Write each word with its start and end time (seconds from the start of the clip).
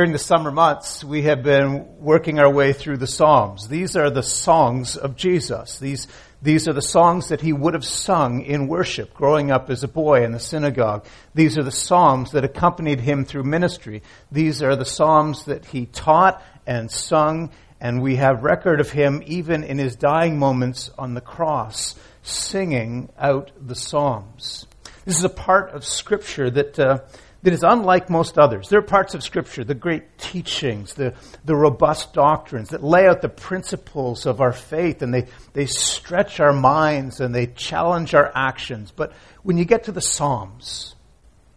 During 0.00 0.12
the 0.12 0.18
summer 0.18 0.50
months, 0.50 1.04
we 1.04 1.24
have 1.24 1.42
been 1.42 1.98
working 1.98 2.38
our 2.38 2.50
way 2.50 2.72
through 2.72 2.96
the 2.96 3.06
Psalms. 3.06 3.68
These 3.68 3.96
are 3.96 4.08
the 4.08 4.22
songs 4.22 4.96
of 4.96 5.14
Jesus. 5.14 5.78
These, 5.78 6.08
these 6.40 6.66
are 6.68 6.72
the 6.72 6.80
songs 6.80 7.28
that 7.28 7.42
he 7.42 7.52
would 7.52 7.74
have 7.74 7.84
sung 7.84 8.40
in 8.40 8.66
worship 8.66 9.12
growing 9.12 9.50
up 9.50 9.68
as 9.68 9.84
a 9.84 9.88
boy 9.88 10.24
in 10.24 10.32
the 10.32 10.40
synagogue. 10.40 11.04
These 11.34 11.58
are 11.58 11.62
the 11.62 11.70
Psalms 11.70 12.30
that 12.30 12.46
accompanied 12.46 13.00
him 13.00 13.26
through 13.26 13.42
ministry. 13.42 14.02
These 14.32 14.62
are 14.62 14.74
the 14.74 14.86
Psalms 14.86 15.44
that 15.44 15.66
he 15.66 15.84
taught 15.84 16.42
and 16.66 16.90
sung, 16.90 17.50
and 17.78 18.00
we 18.00 18.16
have 18.16 18.42
record 18.42 18.80
of 18.80 18.90
him 18.90 19.22
even 19.26 19.64
in 19.64 19.76
his 19.76 19.96
dying 19.96 20.38
moments 20.38 20.90
on 20.96 21.12
the 21.12 21.20
cross, 21.20 21.94
singing 22.22 23.10
out 23.18 23.50
the 23.60 23.74
Psalms. 23.76 24.66
This 25.04 25.18
is 25.18 25.24
a 25.24 25.28
part 25.28 25.72
of 25.72 25.84
Scripture 25.84 26.48
that 26.48 26.78
uh, 26.78 27.00
that 27.42 27.52
is 27.52 27.62
unlike 27.62 28.10
most 28.10 28.38
others. 28.38 28.68
There 28.68 28.78
are 28.78 28.82
parts 28.82 29.14
of 29.14 29.22
Scripture, 29.22 29.64
the 29.64 29.74
great 29.74 30.18
teachings, 30.18 30.94
the, 30.94 31.14
the 31.44 31.56
robust 31.56 32.12
doctrines 32.12 32.70
that 32.70 32.84
lay 32.84 33.06
out 33.06 33.22
the 33.22 33.28
principles 33.28 34.26
of 34.26 34.40
our 34.40 34.52
faith 34.52 35.00
and 35.02 35.12
they, 35.12 35.26
they 35.54 35.66
stretch 35.66 36.38
our 36.38 36.52
minds 36.52 37.20
and 37.20 37.34
they 37.34 37.46
challenge 37.46 38.14
our 38.14 38.30
actions. 38.34 38.92
But 38.94 39.12
when 39.42 39.56
you 39.56 39.64
get 39.64 39.84
to 39.84 39.92
the 39.92 40.02
Psalms, 40.02 40.94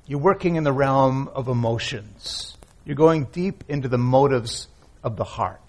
you're 0.05 0.19
working 0.19 0.55
in 0.55 0.63
the 0.63 0.73
realm 0.73 1.27
of 1.29 1.49
emotions. 1.49 2.57
You're 2.85 2.95
going 2.95 3.25
deep 3.25 3.65
into 3.67 3.89
the 3.89 3.97
motives 3.97 4.67
of 5.03 5.17
the 5.17 5.23
heart. 5.23 5.59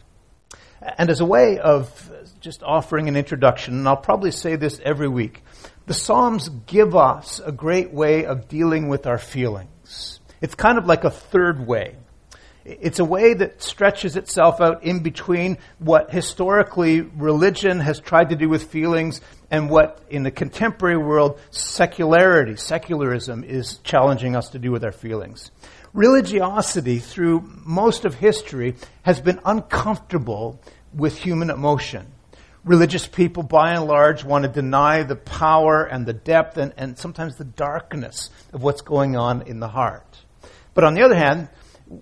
And 0.81 1.11
as 1.11 1.21
a 1.21 1.25
way 1.25 1.59
of 1.59 2.13
just 2.41 2.63
offering 2.63 3.09
an 3.09 3.17
introduction, 3.17 3.75
and 3.75 3.89
I'll 3.89 3.97
probably 3.97 4.31
say 4.31 4.57
this 4.57 4.81
every 4.85 5.09
week, 5.09 5.43
the 5.87 5.95
Psalms 5.95 6.51
give 6.67 6.95
us 6.95 7.41
a 7.45 7.53
great 7.53 7.93
way 7.93 8.27
of 8.27 8.49
dealing 8.49 8.89
with 8.89 9.07
our 9.07 9.19
feelings. 9.19 9.71
It's 10.41 10.55
kind 10.55 10.79
of 10.79 10.87
like 10.87 11.05
a 11.05 11.11
third 11.11 11.67
way. 11.67 11.97
It's 12.65 12.99
a 12.99 13.05
way 13.05 13.35
that 13.35 13.63
stretches 13.63 14.17
itself 14.17 14.59
out 14.59 14.85
in 14.85 15.01
between 15.01 15.59
what 15.79 16.11
historically 16.11 17.03
religion 17.03 17.81
has 17.81 18.01
tried 18.01 18.31
to 18.31 18.37
do 18.37 18.49
with 18.49 18.65
feelings 18.65 19.21
and 19.51 19.69
what 19.69 20.03
in 20.09 20.23
the 20.23 20.31
contemporary 20.31 20.97
world 20.97 21.39
secularity, 21.51 22.57
secularism 22.57 23.45
is 23.45 23.79
challenging 23.85 24.35
us 24.35 24.49
to 24.51 24.59
do 24.59 24.73
with 24.73 24.83
our 24.83 24.93
feelings. 24.93 25.51
Religiosity 25.93 27.01
through 27.01 27.49
most 27.67 28.07
of 28.07 28.15
history 28.15 28.77
has 29.03 29.21
been 29.21 29.41
uncomfortable 29.45 30.59
with 30.95 31.19
human 31.19 31.51
emotion. 31.51 32.14
Religious 32.65 33.07
people, 33.07 33.43
by 33.43 33.73
and 33.73 33.85
large, 33.85 34.25
want 34.25 34.45
to 34.45 34.49
deny 34.49 35.03
the 35.03 35.17
power 35.17 35.85
and 35.85 36.07
the 36.07 36.15
depth 36.15 36.57
and, 36.57 36.73
and 36.77 36.99
sometimes 36.99 37.37
the 37.37 37.45
darkness 37.45 38.31
of 38.53 38.63
what's 38.63 38.81
going 38.81 39.17
on 39.17 39.43
in 39.43 39.61
the 39.61 39.69
heart. 39.69 40.07
But 40.73 40.85
on 40.85 40.95
the 40.95 41.03
other 41.03 41.15
hand, 41.15 41.49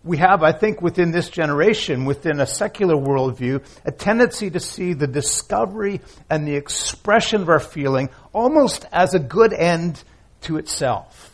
we 0.05 0.19
have, 0.19 0.43
I 0.43 0.53
think, 0.53 0.81
within 0.81 1.11
this 1.11 1.29
generation, 1.29 2.05
within 2.05 2.41
a 2.41 2.47
secular 2.47 2.95
worldview, 2.95 3.65
a 3.85 3.91
tendency 3.91 4.51
to 4.51 4.61
see 4.61 4.93
the 4.93 5.09
discovery 5.09 6.01
and 6.31 6.47
the 6.47 6.55
expression 6.55 7.43
of 7.43 7.49
our 7.49 7.59
feeling 7.59 8.09
almost 8.33 8.87
as 8.93 9.15
a 9.15 9.19
good 9.19 9.53
end 9.53 10.03
to 10.43 10.57
itself. 10.59 11.31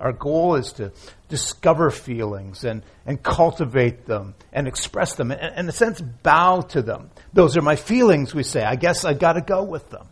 Our 0.00 0.12
goal 0.12 0.54
is 0.54 0.72
to 0.74 0.92
discover 1.30 1.90
feelings 1.90 2.64
and, 2.64 2.82
and 3.06 3.22
cultivate 3.22 4.04
them 4.04 4.34
and 4.52 4.68
express 4.68 5.14
them 5.14 5.30
and, 5.30 5.56
in 5.56 5.68
a 5.68 5.72
sense, 5.72 6.00
bow 6.00 6.60
to 6.60 6.82
them. 6.82 7.10
Those 7.32 7.56
are 7.56 7.62
my 7.62 7.76
feelings, 7.76 8.34
we 8.34 8.42
say. 8.42 8.62
I 8.62 8.76
guess 8.76 9.06
I've 9.06 9.18
got 9.18 9.34
to 9.34 9.40
go 9.40 9.62
with 9.62 9.88
them. 9.88 10.06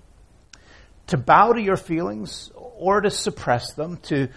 To 1.08 1.18
bow 1.18 1.52
to 1.52 1.60
your 1.60 1.76
feelings 1.76 2.50
or 2.54 3.02
to 3.02 3.10
suppress 3.10 3.72
them, 3.72 3.98
to, 4.04 4.28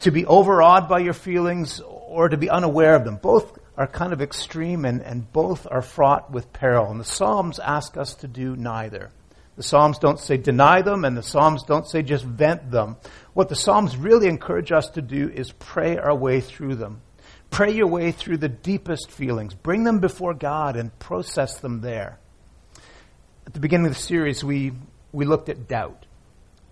to 0.00 0.10
be 0.10 0.26
overawed 0.26 0.88
by 0.88 0.98
your 0.98 1.12
feelings 1.12 1.80
or 1.80 2.28
to 2.28 2.36
be 2.36 2.50
unaware 2.50 2.96
of 2.96 3.04
them. 3.04 3.16
Both 3.16 3.58
are 3.76 3.86
kind 3.86 4.12
of 4.12 4.20
extreme 4.20 4.84
and, 4.84 5.02
and 5.02 5.30
both 5.32 5.66
are 5.70 5.82
fraught 5.82 6.30
with 6.30 6.52
peril. 6.52 6.90
And 6.90 6.98
the 6.98 7.04
Psalms 7.04 7.58
ask 7.58 7.96
us 7.96 8.14
to 8.16 8.28
do 8.28 8.56
neither. 8.56 9.10
The 9.56 9.62
Psalms 9.62 9.98
don't 9.98 10.18
say 10.18 10.38
deny 10.38 10.80
them, 10.80 11.04
and 11.04 11.16
the 11.16 11.22
Psalms 11.22 11.62
don't 11.64 11.86
say 11.86 12.02
just 12.02 12.24
vent 12.24 12.70
them. 12.70 12.96
What 13.34 13.48
the 13.48 13.56
Psalms 13.56 13.96
really 13.96 14.28
encourage 14.28 14.72
us 14.72 14.90
to 14.90 15.02
do 15.02 15.28
is 15.28 15.52
pray 15.52 15.96
our 15.96 16.14
way 16.14 16.40
through 16.40 16.76
them. 16.76 17.00
Pray 17.50 17.72
your 17.72 17.86
way 17.86 18.12
through 18.12 18.38
the 18.38 18.48
deepest 18.48 19.10
feelings. 19.10 19.54
Bring 19.54 19.84
them 19.84 20.00
before 20.00 20.34
God 20.34 20.76
and 20.76 20.96
process 20.98 21.58
them 21.58 21.80
there. 21.80 22.18
At 23.46 23.54
the 23.54 23.60
beginning 23.60 23.86
of 23.86 23.94
the 23.94 24.00
series, 24.00 24.44
we, 24.44 24.72
we 25.12 25.24
looked 25.24 25.48
at 25.48 25.68
doubt 25.68 26.06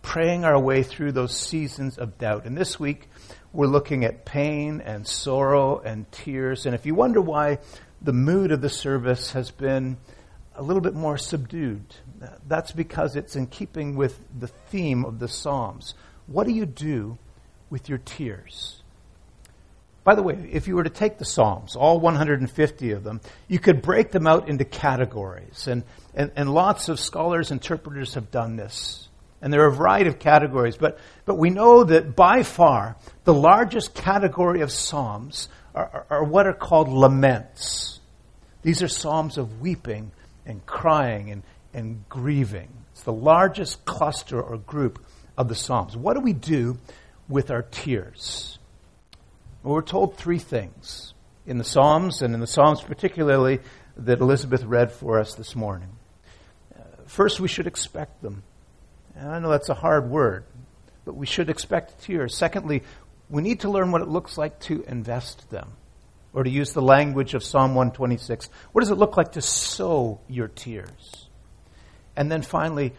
praying 0.02 0.44
our 0.44 0.58
way 0.58 0.82
through 0.82 1.12
those 1.12 1.36
seasons 1.36 1.98
of 1.98 2.18
doubt. 2.18 2.44
And 2.44 2.56
this 2.56 2.80
week, 2.80 3.08
we're 3.52 3.66
looking 3.66 4.04
at 4.04 4.24
pain 4.24 4.80
and 4.80 5.06
sorrow 5.06 5.78
and 5.78 6.10
tears. 6.10 6.66
And 6.66 6.74
if 6.74 6.86
you 6.86 6.94
wonder 6.94 7.20
why 7.20 7.58
the 8.00 8.12
mood 8.12 8.52
of 8.52 8.60
the 8.60 8.68
service 8.68 9.32
has 9.32 9.50
been 9.50 9.98
a 10.54 10.62
little 10.62 10.80
bit 10.80 10.94
more 10.94 11.18
subdued, 11.18 11.94
that's 12.46 12.72
because 12.72 13.16
it's 13.16 13.36
in 13.36 13.46
keeping 13.46 13.96
with 13.96 14.18
the 14.38 14.48
theme 14.48 15.04
of 15.04 15.18
the 15.18 15.28
Psalms. 15.28 15.94
What 16.30 16.46
do 16.46 16.52
you 16.52 16.64
do 16.64 17.18
with 17.70 17.88
your 17.88 17.98
tears? 17.98 18.80
By 20.04 20.14
the 20.14 20.22
way, 20.22 20.48
if 20.52 20.68
you 20.68 20.76
were 20.76 20.84
to 20.84 20.90
take 20.90 21.18
the 21.18 21.24
Psalms, 21.24 21.74
all 21.76 21.98
150 21.98 22.92
of 22.92 23.04
them, 23.04 23.20
you 23.48 23.58
could 23.58 23.82
break 23.82 24.12
them 24.12 24.26
out 24.26 24.48
into 24.48 24.64
categories. 24.64 25.66
And, 25.66 25.82
and, 26.14 26.30
and 26.36 26.54
lots 26.54 26.88
of 26.88 27.00
scholars, 27.00 27.50
interpreters 27.50 28.14
have 28.14 28.30
done 28.30 28.56
this. 28.56 29.08
And 29.42 29.52
there 29.52 29.62
are 29.64 29.68
a 29.68 29.74
variety 29.74 30.08
of 30.08 30.18
categories, 30.18 30.76
but, 30.76 30.98
but 31.24 31.36
we 31.36 31.50
know 31.50 31.84
that 31.84 32.14
by 32.14 32.44
far 32.44 32.96
the 33.24 33.34
largest 33.34 33.94
category 33.94 34.60
of 34.60 34.70
psalms 34.70 35.48
are, 35.74 35.90
are, 35.92 36.06
are 36.10 36.24
what 36.24 36.46
are 36.46 36.52
called 36.52 36.88
laments. 36.88 38.00
These 38.62 38.82
are 38.82 38.88
psalms 38.88 39.36
of 39.36 39.60
weeping 39.60 40.12
and 40.46 40.64
crying 40.64 41.30
and, 41.30 41.42
and 41.74 42.08
grieving. 42.08 42.68
It's 42.92 43.02
the 43.02 43.12
largest 43.12 43.84
cluster 43.84 44.40
or 44.40 44.58
group 44.58 45.04
of 45.36 45.48
the 45.48 45.54
psalms. 45.54 45.96
What 45.96 46.14
do 46.14 46.20
we 46.20 46.32
do 46.32 46.78
with 47.28 47.50
our 47.50 47.62
tears? 47.62 48.58
Well, 49.62 49.74
we're 49.74 49.82
told 49.82 50.16
three 50.16 50.38
things 50.38 51.14
in 51.46 51.58
the 51.58 51.64
psalms, 51.64 52.22
and 52.22 52.34
in 52.34 52.40
the 52.40 52.46
psalms 52.46 52.80
particularly 52.80 53.60
that 53.96 54.20
Elizabeth 54.20 54.64
read 54.64 54.92
for 54.92 55.18
us 55.18 55.34
this 55.34 55.56
morning. 55.56 55.90
First, 57.06 57.40
we 57.40 57.48
should 57.48 57.66
expect 57.66 58.22
them. 58.22 58.44
And 59.16 59.28
I 59.28 59.38
know 59.40 59.50
that's 59.50 59.68
a 59.68 59.74
hard 59.74 60.08
word, 60.08 60.44
but 61.04 61.16
we 61.16 61.26
should 61.26 61.50
expect 61.50 62.02
tears. 62.02 62.36
Secondly, 62.36 62.82
we 63.28 63.42
need 63.42 63.60
to 63.60 63.70
learn 63.70 63.90
what 63.90 64.00
it 64.00 64.08
looks 64.08 64.38
like 64.38 64.60
to 64.60 64.84
invest 64.86 65.50
them. 65.50 65.72
Or 66.32 66.44
to 66.44 66.50
use 66.50 66.72
the 66.72 66.80
language 66.80 67.34
of 67.34 67.42
Psalm 67.42 67.74
126, 67.74 68.48
what 68.70 68.82
does 68.82 68.92
it 68.92 68.98
look 68.98 69.16
like 69.16 69.32
to 69.32 69.42
sow 69.42 70.20
your 70.28 70.46
tears? 70.46 71.28
And 72.16 72.30
then 72.30 72.42
finally, 72.42 72.92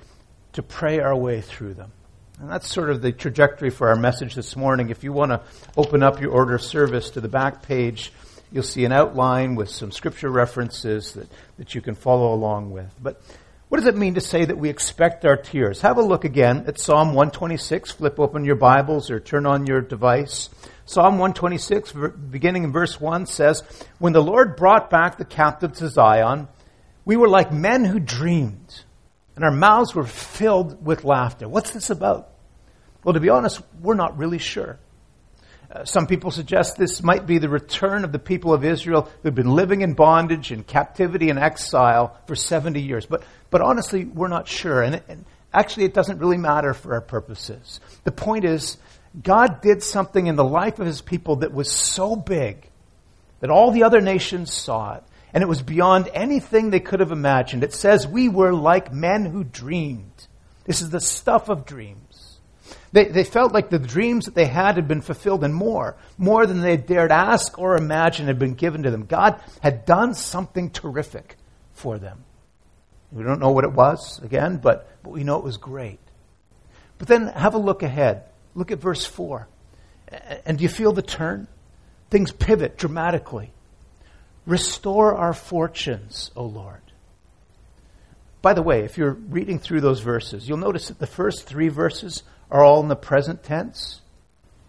to 0.54 0.62
pray 0.62 1.00
our 1.00 1.16
way 1.16 1.40
through 1.40 1.76
them. 1.76 1.94
And 2.42 2.50
that's 2.50 2.68
sort 2.68 2.90
of 2.90 3.04
the 3.04 3.12
trajectory 3.12 3.70
for 3.70 3.90
our 3.90 3.96
message 3.96 4.34
this 4.34 4.56
morning. 4.56 4.90
If 4.90 5.04
you 5.04 5.14
want 5.14 5.30
to 5.30 5.42
open 5.78 6.02
up 6.02 6.20
your 6.20 6.32
order 6.32 6.56
of 6.56 6.64
service 6.64 7.12
to 7.12 7.22
the 7.22 7.28
back 7.28 7.62
page, 7.62 8.12
you'll 8.52 8.64
see 8.64 8.84
an 8.84 8.92
outline 8.92 9.54
with 9.54 9.70
some 9.70 9.92
scripture 9.92 10.32
references 10.32 11.14
that, 11.14 11.30
that 11.60 11.76
you 11.76 11.82
can 11.82 11.94
follow 11.94 12.34
along 12.34 12.72
with. 12.72 12.92
But 13.00 13.22
what 13.70 13.78
does 13.78 13.86
it 13.86 13.96
mean 13.96 14.16
to 14.16 14.22
say 14.22 14.44
that 14.44 14.58
we 14.58 14.72
expect 14.72 15.24
our 15.24 15.38
tears? 15.38 15.82
Have 15.82 16.00
a 16.00 16.02
look 16.02 16.26
again 16.26 16.64
at 16.66 16.80
Psalm 16.80 17.10
126. 17.10 17.92
Flip 17.92 18.20
open 18.20 18.44
your 18.44 18.56
Bibles 18.56 19.12
or 19.12 19.20
turn 19.20 19.46
on 19.46 19.68
your 19.68 19.82
device. 19.82 20.50
Psalm 20.86 21.20
126, 21.20 21.94
beginning 22.32 22.64
in 22.64 22.72
verse 22.72 23.00
1, 23.00 23.28
says, 23.28 23.62
When 24.00 24.14
the 24.14 24.24
Lord 24.24 24.56
brought 24.56 24.90
back 24.90 25.20
the 25.20 25.26
captive 25.26 25.74
to 25.74 25.90
Zion, 25.90 26.48
we 27.06 27.18
were 27.18 27.30
like 27.30 27.54
men 27.54 27.86
who 27.86 28.00
dreamed, 28.00 28.82
and 29.36 29.46
our 29.46 29.52
mouths 29.52 29.94
were 29.94 30.08
filled 30.08 30.84
with 30.84 31.04
laughter. 31.04 31.48
What's 31.48 31.70
this 31.70 31.92
about? 31.92 32.30
Well, 33.04 33.14
to 33.14 33.20
be 33.20 33.30
honest, 33.30 33.62
we're 33.82 33.96
not 33.96 34.18
really 34.18 34.38
sure. 34.38 34.78
Uh, 35.72 35.86
some 35.86 36.06
people 36.06 36.32
suggest 36.32 36.76
this 36.76 37.02
might 37.02 37.26
be 37.26 37.38
the 37.38 37.48
return 37.48 38.04
of 38.04 38.12
the 38.12 38.20
people 38.20 38.54
of 38.54 38.66
Israel 38.66 39.10
who've 39.24 39.34
been 39.34 39.56
living 39.56 39.82
in 39.82 39.94
bondage 39.94 40.52
and 40.52 40.68
captivity 40.68 41.30
and 41.30 41.40
exile 41.40 42.18
for 42.28 42.36
70 42.36 42.82
years. 42.82 43.06
But, 43.06 43.24
but 43.50 43.62
honestly, 43.62 44.04
we're 44.04 44.28
not 44.28 44.48
sure. 44.48 44.82
And, 44.82 45.02
and 45.08 45.26
actually, 45.54 45.86
it 45.86 45.94
doesn't 45.94 46.20
really 46.20 46.38
matter 46.38 46.74
for 46.74 46.94
our 46.94 47.02
purposes. 47.02 47.80
The 48.04 48.12
point 48.12 48.44
is, 48.44 48.78
God 49.22 49.62
did 49.62 49.82
something 49.82 50.28
in 50.28 50.36
the 50.36 50.44
life 50.44 50.80
of 50.80 50.86
his 50.86 51.02
people 51.02 51.38
that 51.38 51.54
was 51.54 51.72
so 51.72 52.16
big 52.16 52.68
that 53.40 53.50
all 53.50 53.72
the 53.72 53.84
other 53.84 54.02
nations 54.02 54.54
saw 54.54 54.96
it. 54.96 55.04
And 55.34 55.42
it 55.42 55.48
was 55.48 55.62
beyond 55.62 56.10
anything 56.14 56.70
they 56.70 56.82
could 56.82 57.00
have 57.00 57.14
imagined. 57.14 57.64
It 57.64 57.74
says 57.74 58.06
we 58.06 58.28
were 58.28 58.54
like 58.54 58.94
men 58.94 59.26
who 59.26 59.46
dreamed. 59.46 60.28
This 60.66 60.82
is 60.82 60.90
the 60.90 61.00
stuff 61.00 61.48
of 61.48 61.66
dreams. 61.66 62.11
They, 62.92 63.06
they 63.06 63.24
felt 63.24 63.54
like 63.54 63.70
the 63.70 63.80
dreams 63.80 64.26
that 64.26 64.36
they 64.36 64.46
had 64.46 64.76
had 64.76 64.88
been 64.88 65.02
fulfilled 65.02 65.44
and 65.44 65.56
more, 65.56 65.96
more 66.18 66.46
than 66.46 66.62
they 66.62 66.76
dared 66.78 67.12
ask 67.12 67.58
or 67.58 67.78
imagine 67.78 68.28
had 68.28 68.40
been 68.40 68.54
given 68.54 68.84
to 68.84 68.92
them. 68.92 69.06
God 69.06 69.42
had 69.62 69.86
done 69.86 70.14
something 70.14 70.70
terrific 70.70 71.38
for 71.74 71.98
them. 71.98 72.24
We 73.12 73.24
don't 73.24 73.40
know 73.40 73.52
what 73.52 73.64
it 73.64 73.74
was, 73.74 74.20
again, 74.24 74.58
but, 74.58 74.90
but 75.04 75.12
we 75.12 75.24
know 75.24 75.38
it 75.38 75.44
was 75.44 75.58
great. 75.58 76.00
But 76.98 77.08
then 77.08 77.28
have 77.28 77.54
a 77.54 77.58
look 77.58 77.84
ahead. 77.84 78.24
Look 78.56 78.72
at 78.72 78.80
verse 78.80 79.06
4. 79.06 79.48
And 80.46 80.58
do 80.58 80.64
you 80.64 80.70
feel 80.70 80.92
the 80.92 81.02
turn? 81.02 81.48
things 82.12 82.32
pivot 82.32 82.78
dramatically. 82.78 83.52
Restore 84.46 85.16
our 85.16 85.34
fortunes, 85.34 86.30
O 86.36 86.46
Lord. 86.46 86.82
By 88.42 88.54
the 88.54 88.62
way, 88.62 88.82
if 88.82 88.98
you're 88.98 89.14
reading 89.14 89.60
through 89.60 89.82
those 89.82 90.02
verses, 90.02 90.48
you'll 90.48 90.58
notice 90.58 90.90
that 90.90 91.00
the 91.00 91.08
first 91.08 91.46
three 91.46 91.70
verses 91.70 92.24
are 92.52 92.64
all 92.64 92.82
in 92.82 92.90
the 92.90 92.96
present 92.96 93.44
tense. 93.44 94.02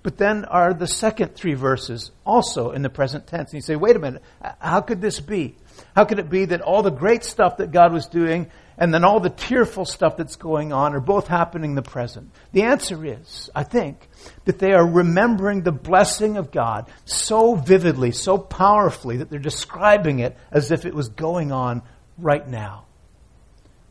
But 0.03 0.17
then 0.17 0.45
are 0.47 0.75
the 0.75 0.89
second 0.89 1.35
three 1.35 1.55
verses 1.55 2.11
also 2.25 2.73
in 2.73 2.83
the 2.83 2.91
present 2.91 3.27
tense. 3.27 3.51
And 3.51 3.59
you 3.59 3.61
say, 3.61 3.77
wait 3.77 3.97
a 3.97 4.01
minute, 4.01 4.23
how 4.59 4.81
could 4.81 5.01
this 5.01 5.21
be? 5.21 5.57
How 5.95 6.05
could 6.05 6.19
it 6.19 6.31
be 6.31 6.47
that 6.47 6.61
all 6.61 6.83
the 6.83 6.91
great 6.91 7.25
stuff 7.25 7.59
that 7.59 7.71
God 7.71 7.93
was 7.93 8.07
doing 8.07 8.51
and 8.79 8.93
then 8.93 9.05
all 9.05 9.21
the 9.21 9.31
tearful 9.31 9.85
stuff 9.85 10.17
that's 10.17 10.37
going 10.37 10.73
on 10.73 10.95
are 10.95 11.01
both 11.01 11.29
happening 11.29 11.71
in 11.71 11.77
the 11.77 11.83
present? 11.83 12.31
The 12.53 12.63
answer 12.63 13.05
is, 13.05 13.49
I 13.55 13.63
think, 13.63 14.09
that 14.45 14.59
they 14.59 14.73
are 14.73 14.87
remembering 14.87 15.63
the 15.63 15.73
blessing 15.73 16.37
of 16.37 16.51
God 16.51 16.91
so 17.05 17.55
vividly, 17.55 18.11
so 18.11 18.39
powerfully, 18.39 19.19
that 19.19 19.31
they're 19.31 19.39
describing 19.39 20.19
it 20.19 20.37
as 20.51 20.73
if 20.73 20.85
it 20.85 20.95
was 20.95 21.11
going 21.11 21.53
on 21.53 21.83
right 22.19 22.47
now. 22.47 22.87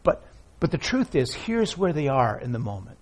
But, 0.04 0.24
but 0.60 0.72
the 0.72 0.78
truth 0.78 1.16
is, 1.16 1.34
here's 1.34 1.78
where 1.78 1.94
they 1.94 2.10
are 2.10 2.38
in 2.38 2.52
the 2.52 2.60
moment. 2.60 2.98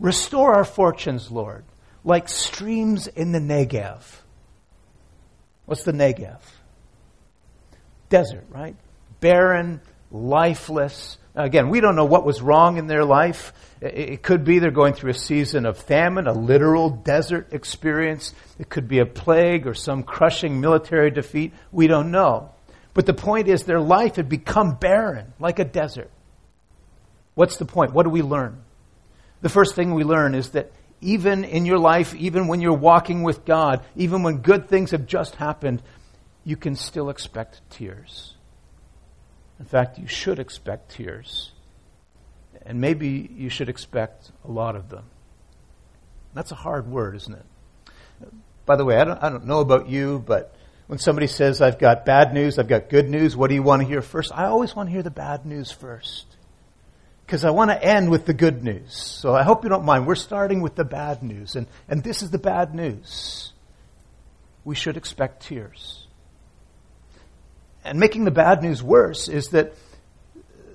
Restore 0.00 0.54
our 0.54 0.64
fortunes, 0.64 1.30
Lord 1.30 1.64
like 2.04 2.28
streams 2.28 3.06
in 3.06 3.32
the 3.32 3.38
Negev. 3.38 4.02
What's 5.64 5.84
the 5.84 5.92
Negev? 5.92 6.40
Desert, 8.10 8.44
right? 8.50 8.76
Barren, 9.20 9.80
lifeless. 10.10 11.16
Again, 11.34 11.70
we 11.70 11.80
don't 11.80 11.96
know 11.96 12.04
what 12.04 12.26
was 12.26 12.42
wrong 12.42 12.76
in 12.76 12.86
their 12.86 13.04
life. 13.04 13.52
It 13.80 14.22
could 14.22 14.44
be 14.44 14.58
they're 14.58 14.70
going 14.70 14.92
through 14.92 15.10
a 15.10 15.14
season 15.14 15.66
of 15.66 15.78
famine, 15.78 16.26
a 16.26 16.32
literal 16.32 16.90
desert 16.90 17.52
experience. 17.52 18.34
It 18.58 18.68
could 18.68 18.86
be 18.86 18.98
a 18.98 19.06
plague 19.06 19.66
or 19.66 19.74
some 19.74 20.02
crushing 20.02 20.60
military 20.60 21.10
defeat. 21.10 21.54
We 21.72 21.86
don't 21.86 22.10
know. 22.10 22.50
But 22.92 23.06
the 23.06 23.14
point 23.14 23.48
is, 23.48 23.64
their 23.64 23.80
life 23.80 24.16
had 24.16 24.28
become 24.28 24.76
barren, 24.76 25.32
like 25.40 25.58
a 25.58 25.64
desert. 25.64 26.10
What's 27.34 27.56
the 27.56 27.64
point? 27.64 27.92
What 27.92 28.04
do 28.04 28.10
we 28.10 28.22
learn? 28.22 28.63
The 29.44 29.50
first 29.50 29.74
thing 29.74 29.92
we 29.92 30.04
learn 30.04 30.34
is 30.34 30.52
that 30.52 30.72
even 31.02 31.44
in 31.44 31.66
your 31.66 31.76
life, 31.76 32.14
even 32.14 32.48
when 32.48 32.62
you're 32.62 32.72
walking 32.72 33.24
with 33.24 33.44
God, 33.44 33.84
even 33.94 34.22
when 34.22 34.38
good 34.38 34.70
things 34.70 34.92
have 34.92 35.04
just 35.04 35.34
happened, 35.34 35.82
you 36.44 36.56
can 36.56 36.74
still 36.76 37.10
expect 37.10 37.60
tears. 37.68 38.36
In 39.60 39.66
fact, 39.66 39.98
you 39.98 40.06
should 40.06 40.38
expect 40.38 40.92
tears. 40.92 41.52
And 42.64 42.80
maybe 42.80 43.30
you 43.36 43.50
should 43.50 43.68
expect 43.68 44.32
a 44.46 44.50
lot 44.50 44.76
of 44.76 44.88
them. 44.88 45.04
That's 46.32 46.50
a 46.50 46.54
hard 46.54 46.86
word, 46.86 47.14
isn't 47.14 47.34
it? 47.34 47.44
By 48.64 48.76
the 48.76 48.86
way, 48.86 48.96
I 48.96 49.04
don't, 49.04 49.22
I 49.22 49.28
don't 49.28 49.44
know 49.44 49.60
about 49.60 49.90
you, 49.90 50.24
but 50.26 50.54
when 50.86 50.98
somebody 50.98 51.26
says, 51.26 51.60
I've 51.60 51.78
got 51.78 52.06
bad 52.06 52.32
news, 52.32 52.58
I've 52.58 52.66
got 52.66 52.88
good 52.88 53.10
news, 53.10 53.36
what 53.36 53.48
do 53.50 53.54
you 53.54 53.62
want 53.62 53.82
to 53.82 53.86
hear 53.86 54.00
first? 54.00 54.32
I 54.34 54.46
always 54.46 54.74
want 54.74 54.88
to 54.88 54.92
hear 54.94 55.02
the 55.02 55.10
bad 55.10 55.44
news 55.44 55.70
first 55.70 56.33
because 57.24 57.44
I 57.44 57.50
want 57.50 57.70
to 57.70 57.82
end 57.82 58.10
with 58.10 58.26
the 58.26 58.34
good 58.34 58.62
news. 58.62 58.94
So 58.94 59.34
I 59.34 59.42
hope 59.42 59.64
you 59.64 59.70
don't 59.70 59.84
mind. 59.84 60.06
We're 60.06 60.14
starting 60.14 60.60
with 60.60 60.74
the 60.74 60.84
bad 60.84 61.22
news, 61.22 61.56
and, 61.56 61.66
and 61.88 62.02
this 62.02 62.22
is 62.22 62.30
the 62.30 62.38
bad 62.38 62.74
news. 62.74 63.52
We 64.64 64.74
should 64.74 64.96
expect 64.96 65.42
tears. 65.42 66.06
And 67.84 67.98
making 67.98 68.24
the 68.24 68.30
bad 68.30 68.62
news 68.62 68.82
worse 68.82 69.28
is 69.28 69.48
that, 69.48 69.74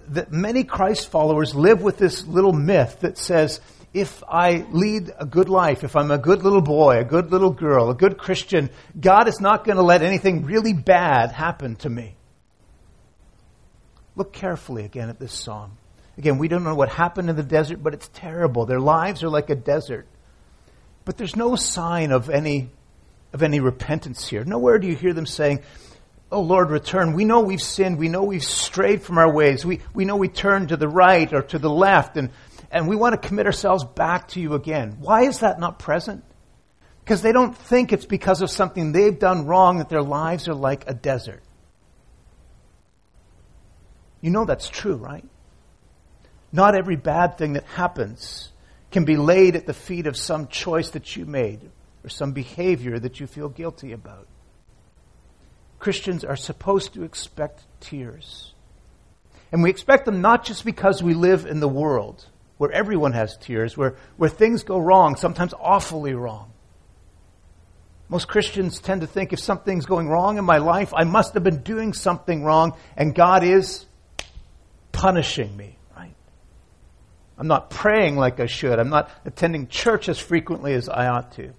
that 0.09 0.31
many 0.31 0.63
Christ 0.63 1.09
followers 1.09 1.55
live 1.55 1.81
with 1.81 1.97
this 1.97 2.25
little 2.25 2.53
myth 2.53 2.99
that 3.01 3.17
says, 3.17 3.61
if 3.93 4.23
I 4.27 4.65
lead 4.69 5.11
a 5.17 5.25
good 5.25 5.49
life, 5.49 5.83
if 5.83 5.95
I'm 5.95 6.11
a 6.11 6.19
good 6.19 6.43
little 6.43 6.61
boy, 6.61 6.99
a 6.99 7.03
good 7.03 7.31
little 7.31 7.49
girl, 7.49 7.89
a 7.89 7.95
good 7.95 8.19
Christian, 8.19 8.69
God 8.99 9.27
is 9.27 9.41
not 9.41 9.65
going 9.65 9.77
to 9.77 9.83
let 9.83 10.03
anything 10.03 10.45
really 10.45 10.73
bad 10.73 11.31
happen 11.31 11.75
to 11.77 11.89
me. 11.89 12.15
Look 14.15 14.31
carefully 14.31 14.85
again 14.85 15.09
at 15.09 15.19
this 15.19 15.33
song. 15.33 15.77
Again, 16.19 16.37
we 16.37 16.49
don't 16.49 16.65
know 16.65 16.75
what 16.75 16.89
happened 16.89 17.29
in 17.29 17.37
the 17.37 17.43
desert, 17.43 17.81
but 17.81 17.93
it's 17.93 18.09
terrible. 18.09 18.65
Their 18.65 18.81
lives 18.81 19.23
are 19.23 19.29
like 19.29 19.49
a 19.49 19.55
desert. 19.55 20.05
But 21.05 21.15
there's 21.15 21.37
no 21.37 21.55
sign 21.55 22.11
of 22.11 22.29
any, 22.29 22.71
of 23.31 23.41
any 23.41 23.61
repentance 23.61 24.27
here. 24.27 24.43
Nowhere 24.43 24.79
do 24.79 24.87
you 24.87 24.97
hear 24.97 25.13
them 25.13 25.25
saying, 25.25 25.61
Oh 26.29 26.41
Lord, 26.41 26.71
return. 26.71 27.13
We 27.13 27.23
know 27.23 27.39
we've 27.39 27.61
sinned. 27.61 27.97
We 27.97 28.09
know 28.09 28.25
we've 28.25 28.43
strayed 28.43 29.01
from 29.01 29.17
our 29.17 29.31
ways. 29.31 29.65
We, 29.65 29.79
we 29.93 30.03
know 30.03 30.17
we 30.17 30.27
turned 30.27 30.69
to 30.69 30.77
the 30.77 30.89
right 30.89 31.31
or 31.33 31.41
to 31.41 31.57
the 31.57 31.69
left 31.69 32.17
and, 32.17 32.31
and 32.69 32.89
we 32.89 32.97
want 32.97 33.19
to 33.19 33.25
commit 33.25 33.45
ourselves 33.45 33.85
back 33.85 34.27
to 34.29 34.41
you 34.41 34.55
again. 34.55 34.97
Why 34.99 35.21
is 35.21 35.39
that 35.39 35.57
not 35.57 35.79
present? 35.79 36.25
Because 36.99 37.21
they 37.21 37.31
don't 37.31 37.57
think 37.57 37.93
it's 37.93 38.05
because 38.05 38.41
of 38.41 38.51
something 38.51 38.91
they've 38.91 39.17
done 39.17 39.45
wrong 39.45 39.77
that 39.77 39.87
their 39.87 40.03
lives 40.03 40.49
are 40.49 40.53
like 40.53 40.83
a 40.85 40.93
desert. 40.93 41.41
You 44.19 44.31
know 44.31 44.43
that's 44.43 44.67
true, 44.67 44.97
right? 44.97 45.23
Not 46.51 46.75
every 46.75 46.95
bad 46.95 47.37
thing 47.37 47.53
that 47.53 47.65
happens 47.65 48.51
can 48.91 49.05
be 49.05 49.17
laid 49.17 49.55
at 49.55 49.65
the 49.65 49.73
feet 49.73 50.07
of 50.07 50.17
some 50.17 50.47
choice 50.47 50.89
that 50.91 51.15
you 51.15 51.25
made 51.25 51.69
or 52.03 52.09
some 52.09 52.31
behavior 52.31 52.97
that 52.97 53.19
you 53.19 53.27
feel 53.27 53.49
guilty 53.49 53.91
about. 53.91 54.27
Christians 55.77 56.23
are 56.23 56.35
supposed 56.35 56.93
to 56.93 57.03
expect 57.03 57.63
tears. 57.79 58.53
And 59.51 59.63
we 59.63 59.69
expect 59.69 60.05
them 60.05 60.21
not 60.21 60.43
just 60.43 60.65
because 60.65 61.01
we 61.01 61.13
live 61.13 61.45
in 61.45 61.59
the 61.59 61.67
world 61.67 62.25
where 62.57 62.71
everyone 62.71 63.13
has 63.13 63.37
tears, 63.37 63.77
where, 63.77 63.95
where 64.17 64.29
things 64.29 64.63
go 64.63 64.77
wrong, 64.77 65.15
sometimes 65.15 65.53
awfully 65.59 66.13
wrong. 66.13 66.51
Most 68.09 68.27
Christians 68.27 68.79
tend 68.79 69.01
to 69.01 69.07
think 69.07 69.31
if 69.31 69.39
something's 69.39 69.85
going 69.85 70.09
wrong 70.09 70.37
in 70.37 70.43
my 70.43 70.57
life, 70.57 70.93
I 70.93 71.03
must 71.05 71.35
have 71.35 71.43
been 71.43 71.61
doing 71.61 71.93
something 71.93 72.43
wrong, 72.43 72.75
and 72.97 73.15
God 73.15 73.43
is 73.43 73.85
punishing 74.91 75.55
me. 75.55 75.78
I'm 77.39 77.47
not 77.47 77.69
praying 77.69 78.17
like 78.17 78.41
I 78.41 78.47
should. 78.47 78.77
I'm 78.77 78.89
not 78.89 79.09
attending 79.25 79.67
church 79.67 80.09
as 80.09 80.19
frequently 80.19 80.73
as 80.73 80.89
I 80.89 81.07
ought 81.07 81.31
to. 81.33 81.53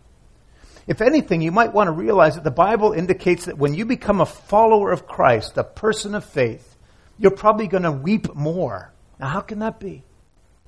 If 0.87 1.01
anything, 1.01 1.41
you 1.41 1.53
might 1.53 1.73
want 1.73 1.89
to 1.89 1.93
realize 1.93 2.35
that 2.35 2.45
the 2.45 2.51
Bible 2.51 2.93
indicates 2.93 3.47
that 3.47 3.59
when 3.59 3.75
you 3.75 3.87
become 3.87 4.21
a 4.21 4.27
follower 4.27 4.93
of 4.93 5.07
Christ, 5.07 5.57
a 5.57 5.65
person 5.65 6.15
of 6.15 6.25
faith, 6.25 6.77
you're 7.19 7.31
probably 7.31 7.67
going 7.67 7.85
to 7.85 7.93
weep 7.93 8.35
more. 8.35 8.93
Now, 9.19 9.29
how 9.29 9.41
can 9.41 9.61
that 9.61 9.81
be? 9.81 10.05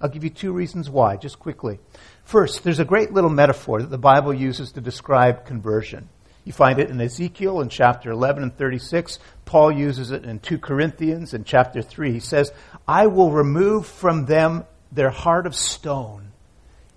I'll 0.00 0.08
give 0.08 0.24
you 0.24 0.30
two 0.30 0.52
reasons 0.52 0.88
why, 0.88 1.16
just 1.16 1.38
quickly. 1.38 1.78
First, 2.24 2.64
there's 2.64 2.78
a 2.78 2.84
great 2.84 3.12
little 3.12 3.30
metaphor 3.30 3.80
that 3.80 3.90
the 3.90 3.98
Bible 3.98 4.32
uses 4.32 4.72
to 4.72 4.80
describe 4.80 5.44
conversion. 5.44 6.08
You 6.44 6.52
find 6.52 6.78
it 6.78 6.90
in 6.90 7.00
Ezekiel 7.00 7.60
in 7.60 7.68
chapter 7.68 8.10
11 8.10 8.42
and 8.42 8.56
36. 8.56 9.18
Paul 9.44 9.72
uses 9.72 10.10
it 10.10 10.24
in 10.24 10.40
2 10.40 10.58
Corinthians 10.58 11.34
in 11.34 11.44
chapter 11.44 11.82
3. 11.82 12.12
He 12.12 12.20
says, 12.20 12.52
I 12.88 13.06
will 13.06 13.30
remove 13.30 13.86
from 13.86 14.26
them 14.26 14.64
their 14.92 15.10
heart 15.10 15.46
of 15.46 15.54
stone 15.54 16.32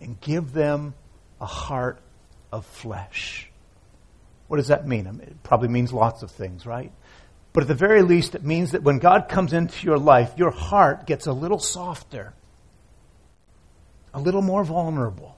and 0.01 0.19
give 0.19 0.53
them 0.53 0.93
a 1.41 1.45
heart 1.45 1.99
of 2.51 2.65
flesh. 2.65 3.49
What 4.47 4.57
does 4.57 4.67
that 4.67 4.87
mean? 4.87 5.07
it 5.23 5.43
probably 5.43 5.69
means 5.69 5.91
lots 5.91 6.21
of 6.21 6.29
things, 6.29 6.65
right? 6.65 6.91
But 7.53 7.63
at 7.63 7.67
the 7.67 7.73
very 7.73 8.01
least, 8.01 8.35
it 8.35 8.43
means 8.43 8.71
that 8.71 8.83
when 8.83 8.99
God 8.99 9.29
comes 9.29 9.53
into 9.53 9.85
your 9.87 9.97
life, 9.97 10.33
your 10.35 10.51
heart 10.51 11.07
gets 11.07 11.25
a 11.25 11.33
little 11.33 11.57
softer, 11.57 12.33
a 14.13 14.19
little 14.19 14.41
more 14.41 14.63
vulnerable. 14.63 15.37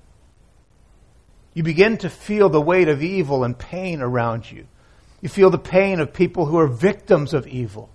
You 1.53 1.63
begin 1.63 1.97
to 1.99 2.09
feel 2.09 2.49
the 2.49 2.61
weight 2.61 2.87
of 2.87 3.01
evil 3.01 3.43
and 3.43 3.57
pain 3.57 4.01
around 4.01 4.51
you. 4.51 4.67
You 5.21 5.29
feel 5.29 5.49
the 5.49 5.57
pain 5.57 5.99
of 5.99 6.13
people 6.13 6.45
who 6.45 6.57
are 6.57 6.67
victims 6.67 7.33
of 7.33 7.47
evil. 7.47 7.89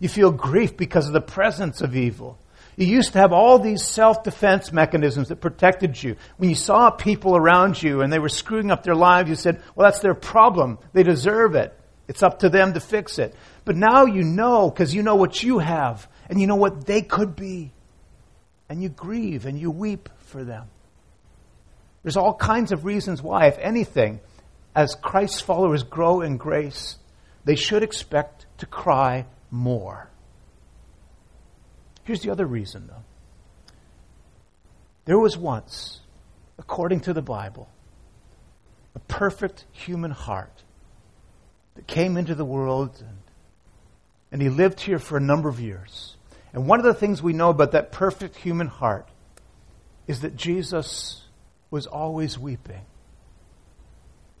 You 0.00 0.08
feel 0.08 0.30
grief 0.30 0.76
because 0.76 1.06
of 1.06 1.12
the 1.12 1.20
presence 1.20 1.80
of 1.80 1.94
evil. 1.94 2.38
You 2.78 2.86
used 2.86 3.14
to 3.14 3.18
have 3.18 3.32
all 3.32 3.58
these 3.58 3.82
self-defense 3.82 4.72
mechanisms 4.72 5.28
that 5.28 5.40
protected 5.40 6.00
you. 6.00 6.14
When 6.36 6.48
you 6.48 6.54
saw 6.54 6.90
people 6.90 7.36
around 7.36 7.82
you 7.82 8.02
and 8.02 8.12
they 8.12 8.20
were 8.20 8.28
screwing 8.28 8.70
up 8.70 8.84
their 8.84 8.94
lives, 8.94 9.28
you 9.28 9.34
said, 9.34 9.60
well, 9.74 9.90
that's 9.90 9.98
their 9.98 10.14
problem. 10.14 10.78
They 10.92 11.02
deserve 11.02 11.56
it. 11.56 11.76
It's 12.06 12.22
up 12.22 12.38
to 12.38 12.48
them 12.48 12.74
to 12.74 12.80
fix 12.80 13.18
it. 13.18 13.34
But 13.64 13.74
now 13.74 14.04
you 14.04 14.22
know, 14.22 14.70
because 14.70 14.94
you 14.94 15.02
know 15.02 15.16
what 15.16 15.42
you 15.42 15.58
have, 15.58 16.08
and 16.30 16.40
you 16.40 16.46
know 16.46 16.54
what 16.54 16.86
they 16.86 17.02
could 17.02 17.34
be. 17.34 17.72
And 18.68 18.80
you 18.80 18.90
grieve 18.90 19.44
and 19.44 19.58
you 19.58 19.72
weep 19.72 20.08
for 20.26 20.44
them. 20.44 20.68
There's 22.04 22.16
all 22.16 22.34
kinds 22.34 22.70
of 22.70 22.84
reasons 22.84 23.20
why, 23.20 23.46
if 23.46 23.58
anything, 23.58 24.20
as 24.76 24.94
Christ's 24.94 25.40
followers 25.40 25.82
grow 25.82 26.20
in 26.20 26.36
grace, 26.36 26.96
they 27.44 27.56
should 27.56 27.82
expect 27.82 28.46
to 28.58 28.66
cry 28.66 29.26
more. 29.50 30.08
Here's 32.08 32.22
the 32.22 32.30
other 32.30 32.46
reason, 32.46 32.86
though. 32.86 33.04
There 35.04 35.18
was 35.18 35.36
once, 35.36 36.00
according 36.58 37.00
to 37.00 37.12
the 37.12 37.20
Bible, 37.20 37.68
a 38.94 38.98
perfect 39.00 39.66
human 39.72 40.12
heart 40.12 40.62
that 41.74 41.86
came 41.86 42.16
into 42.16 42.34
the 42.34 42.46
world 42.46 42.96
and, 43.06 43.18
and 44.32 44.40
he 44.40 44.48
lived 44.48 44.80
here 44.80 44.98
for 44.98 45.18
a 45.18 45.20
number 45.20 45.50
of 45.50 45.60
years. 45.60 46.16
And 46.54 46.66
one 46.66 46.78
of 46.78 46.86
the 46.86 46.94
things 46.94 47.22
we 47.22 47.34
know 47.34 47.50
about 47.50 47.72
that 47.72 47.92
perfect 47.92 48.36
human 48.36 48.68
heart 48.68 49.06
is 50.06 50.22
that 50.22 50.34
Jesus 50.34 51.26
was 51.70 51.86
always 51.86 52.38
weeping. 52.38 52.86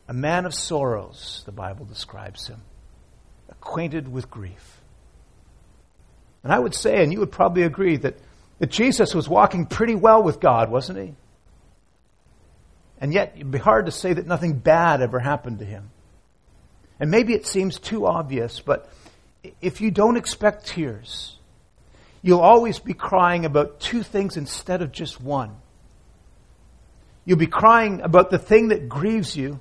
A 0.08 0.14
man 0.14 0.46
of 0.46 0.54
sorrows, 0.54 1.42
the 1.44 1.52
Bible 1.52 1.84
describes 1.84 2.46
him, 2.46 2.62
acquainted 3.50 4.10
with 4.10 4.30
grief. 4.30 4.77
And 6.42 6.52
I 6.52 6.58
would 6.58 6.74
say, 6.74 7.02
and 7.02 7.12
you 7.12 7.20
would 7.20 7.32
probably 7.32 7.62
agree, 7.62 7.96
that, 7.96 8.16
that 8.58 8.70
Jesus 8.70 9.14
was 9.14 9.28
walking 9.28 9.66
pretty 9.66 9.94
well 9.94 10.22
with 10.22 10.40
God, 10.40 10.70
wasn't 10.70 10.98
he? 10.98 11.14
And 13.00 13.12
yet, 13.12 13.34
it'd 13.36 13.50
be 13.50 13.58
hard 13.58 13.86
to 13.86 13.92
say 13.92 14.12
that 14.12 14.26
nothing 14.26 14.54
bad 14.58 15.02
ever 15.02 15.18
happened 15.18 15.60
to 15.60 15.64
him. 15.64 15.90
And 17.00 17.10
maybe 17.10 17.34
it 17.34 17.46
seems 17.46 17.78
too 17.78 18.06
obvious, 18.06 18.60
but 18.60 18.90
if 19.60 19.80
you 19.80 19.90
don't 19.90 20.16
expect 20.16 20.66
tears, 20.66 21.36
you'll 22.22 22.40
always 22.40 22.78
be 22.80 22.94
crying 22.94 23.44
about 23.44 23.78
two 23.78 24.02
things 24.02 24.36
instead 24.36 24.82
of 24.82 24.90
just 24.90 25.20
one. 25.20 25.56
You'll 27.24 27.38
be 27.38 27.46
crying 27.46 28.00
about 28.00 28.30
the 28.30 28.38
thing 28.38 28.68
that 28.68 28.88
grieves 28.88 29.36
you, 29.36 29.60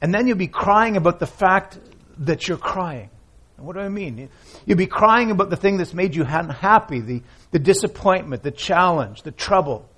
and 0.00 0.14
then 0.14 0.28
you'll 0.28 0.36
be 0.36 0.48
crying 0.48 0.96
about 0.96 1.18
the 1.18 1.26
fact 1.26 1.78
that 2.18 2.46
you're 2.46 2.58
crying. 2.58 3.10
What 3.58 3.74
do 3.74 3.80
I 3.80 3.88
mean? 3.88 4.28
You'd 4.66 4.78
be 4.78 4.86
crying 4.86 5.30
about 5.30 5.48
the 5.50 5.56
thing 5.56 5.78
that's 5.78 5.94
made 5.94 6.14
you 6.14 6.24
unhappy, 6.24 7.00
the, 7.00 7.22
the 7.52 7.58
disappointment, 7.58 8.42
the 8.42 8.50
challenge, 8.50 9.22
the 9.22 9.30
trouble. 9.30 9.88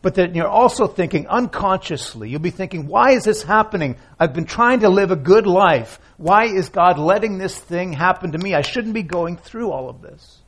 But 0.00 0.14
then 0.14 0.34
you're 0.34 0.48
also 0.48 0.86
thinking 0.86 1.26
unconsciously, 1.26 2.30
you'll 2.30 2.40
be 2.40 2.50
thinking, 2.50 2.86
why 2.86 3.12
is 3.12 3.24
this 3.24 3.42
happening? 3.42 3.96
I've 4.18 4.32
been 4.32 4.44
trying 4.44 4.80
to 4.80 4.88
live 4.88 5.10
a 5.10 5.16
good 5.16 5.46
life. 5.46 5.98
Why 6.16 6.44
is 6.44 6.68
God 6.68 6.98
letting 6.98 7.38
this 7.38 7.58
thing 7.58 7.92
happen 7.92 8.32
to 8.32 8.38
me? 8.38 8.54
I 8.54 8.62
shouldn't 8.62 8.94
be 8.94 9.02
going 9.02 9.36
through 9.36 9.70
all 9.70 9.88
of 9.88 10.00
this. 10.02 10.42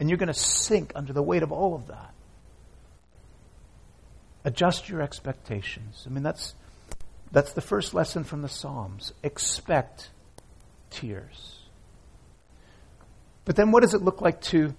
And 0.00 0.08
you're 0.08 0.18
going 0.18 0.28
to 0.28 0.34
sink 0.34 0.92
under 0.94 1.12
the 1.12 1.22
weight 1.22 1.42
of 1.42 1.52
all 1.52 1.74
of 1.74 1.86
that. 1.86 2.12
Adjust 4.44 4.88
your 4.88 5.02
expectations. 5.02 6.04
I 6.06 6.10
mean, 6.10 6.22
that's, 6.22 6.54
that's 7.32 7.52
the 7.52 7.60
first 7.60 7.94
lesson 7.94 8.24
from 8.24 8.42
the 8.42 8.48
Psalms. 8.48 9.12
Expect 9.22 10.10
tears. 10.90 11.58
But 13.44 13.56
then 13.56 13.70
what 13.70 13.82
does 13.82 13.94
it 13.94 14.02
look 14.02 14.20
like 14.20 14.40
to, 14.42 14.74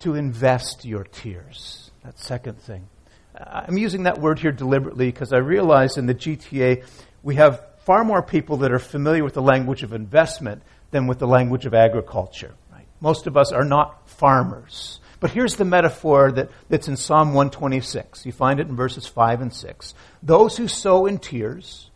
to 0.00 0.14
invest 0.14 0.84
your 0.84 1.04
tears? 1.04 1.90
That 2.04 2.18
second 2.18 2.60
thing. 2.60 2.88
I'm 3.36 3.76
using 3.76 4.04
that 4.04 4.20
word 4.20 4.38
here 4.38 4.52
deliberately 4.52 5.06
because 5.06 5.32
I 5.32 5.38
realize 5.38 5.98
in 5.98 6.06
the 6.06 6.14
GTA 6.14 6.84
we 7.22 7.34
have 7.34 7.62
far 7.80 8.04
more 8.04 8.22
people 8.22 8.58
that 8.58 8.72
are 8.72 8.78
familiar 8.78 9.24
with 9.24 9.34
the 9.34 9.42
language 9.42 9.82
of 9.82 9.92
investment 9.92 10.62
than 10.90 11.06
with 11.06 11.18
the 11.18 11.26
language 11.26 11.66
of 11.66 11.74
agriculture. 11.74 12.54
Right? 12.72 12.86
Most 13.00 13.26
of 13.26 13.36
us 13.36 13.52
are 13.52 13.64
not 13.64 14.08
farmers. 14.08 15.00
But 15.18 15.30
here's 15.30 15.56
the 15.56 15.64
metaphor 15.64 16.30
that, 16.32 16.50
that's 16.68 16.88
in 16.88 16.96
Psalm 16.96 17.28
126. 17.28 18.26
You 18.26 18.32
find 18.32 18.60
it 18.60 18.68
in 18.68 18.76
verses 18.76 19.06
5 19.06 19.40
and 19.40 19.52
6. 19.52 19.94
Those 20.22 20.56
who 20.56 20.68
sow 20.68 21.06
in 21.06 21.18
tears 21.18 21.90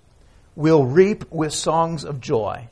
will 0.57 0.85
reap 0.85 1.31
with 1.31 1.53
songs 1.53 2.05
of 2.05 2.21
joy. 2.21 2.69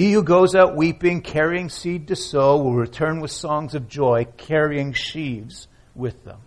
He 0.00 0.12
who 0.12 0.22
goes 0.22 0.54
out 0.54 0.76
weeping, 0.76 1.20
carrying 1.20 1.68
seed 1.68 2.08
to 2.08 2.16
sow, 2.16 2.56
will 2.56 2.72
return 2.72 3.20
with 3.20 3.30
songs 3.30 3.74
of 3.74 3.86
joy, 3.86 4.26
carrying 4.38 4.94
sheaves 4.94 5.68
with 5.94 6.24
them. 6.24 6.40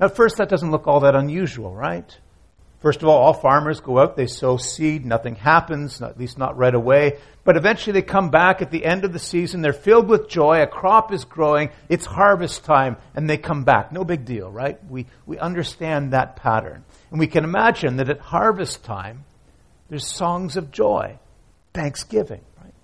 Now, 0.00 0.06
at 0.06 0.16
first, 0.16 0.38
that 0.38 0.48
doesn't 0.48 0.70
look 0.70 0.86
all 0.86 1.00
that 1.00 1.14
unusual, 1.14 1.74
right? 1.74 2.18
First 2.80 3.02
of 3.02 3.10
all, 3.10 3.18
all 3.18 3.34
farmers 3.34 3.80
go 3.80 3.98
out, 3.98 4.16
they 4.16 4.26
sow 4.26 4.56
seed, 4.56 5.04
nothing 5.04 5.34
happens, 5.34 6.00
at 6.00 6.18
least 6.18 6.38
not 6.38 6.56
right 6.56 6.74
away. 6.74 7.18
But 7.44 7.58
eventually 7.58 7.92
they 7.92 8.00
come 8.00 8.30
back 8.30 8.62
at 8.62 8.70
the 8.70 8.86
end 8.86 9.04
of 9.04 9.12
the 9.12 9.18
season, 9.18 9.60
they're 9.60 9.74
filled 9.74 10.08
with 10.08 10.30
joy, 10.30 10.62
a 10.62 10.66
crop 10.66 11.12
is 11.12 11.26
growing, 11.26 11.68
it's 11.90 12.06
harvest 12.06 12.64
time, 12.64 12.96
and 13.14 13.28
they 13.28 13.36
come 13.36 13.64
back. 13.64 13.92
No 13.92 14.02
big 14.02 14.24
deal, 14.24 14.50
right? 14.50 14.82
We, 14.88 15.04
we 15.26 15.38
understand 15.38 16.14
that 16.14 16.36
pattern. 16.36 16.86
And 17.10 17.20
we 17.20 17.26
can 17.26 17.44
imagine 17.44 17.98
that 17.98 18.08
at 18.08 18.20
harvest 18.20 18.82
time, 18.82 19.26
there's 19.90 20.06
songs 20.06 20.56
of 20.56 20.70
joy, 20.70 21.18
thanksgiving, 21.76 22.40
right? 22.60 22.74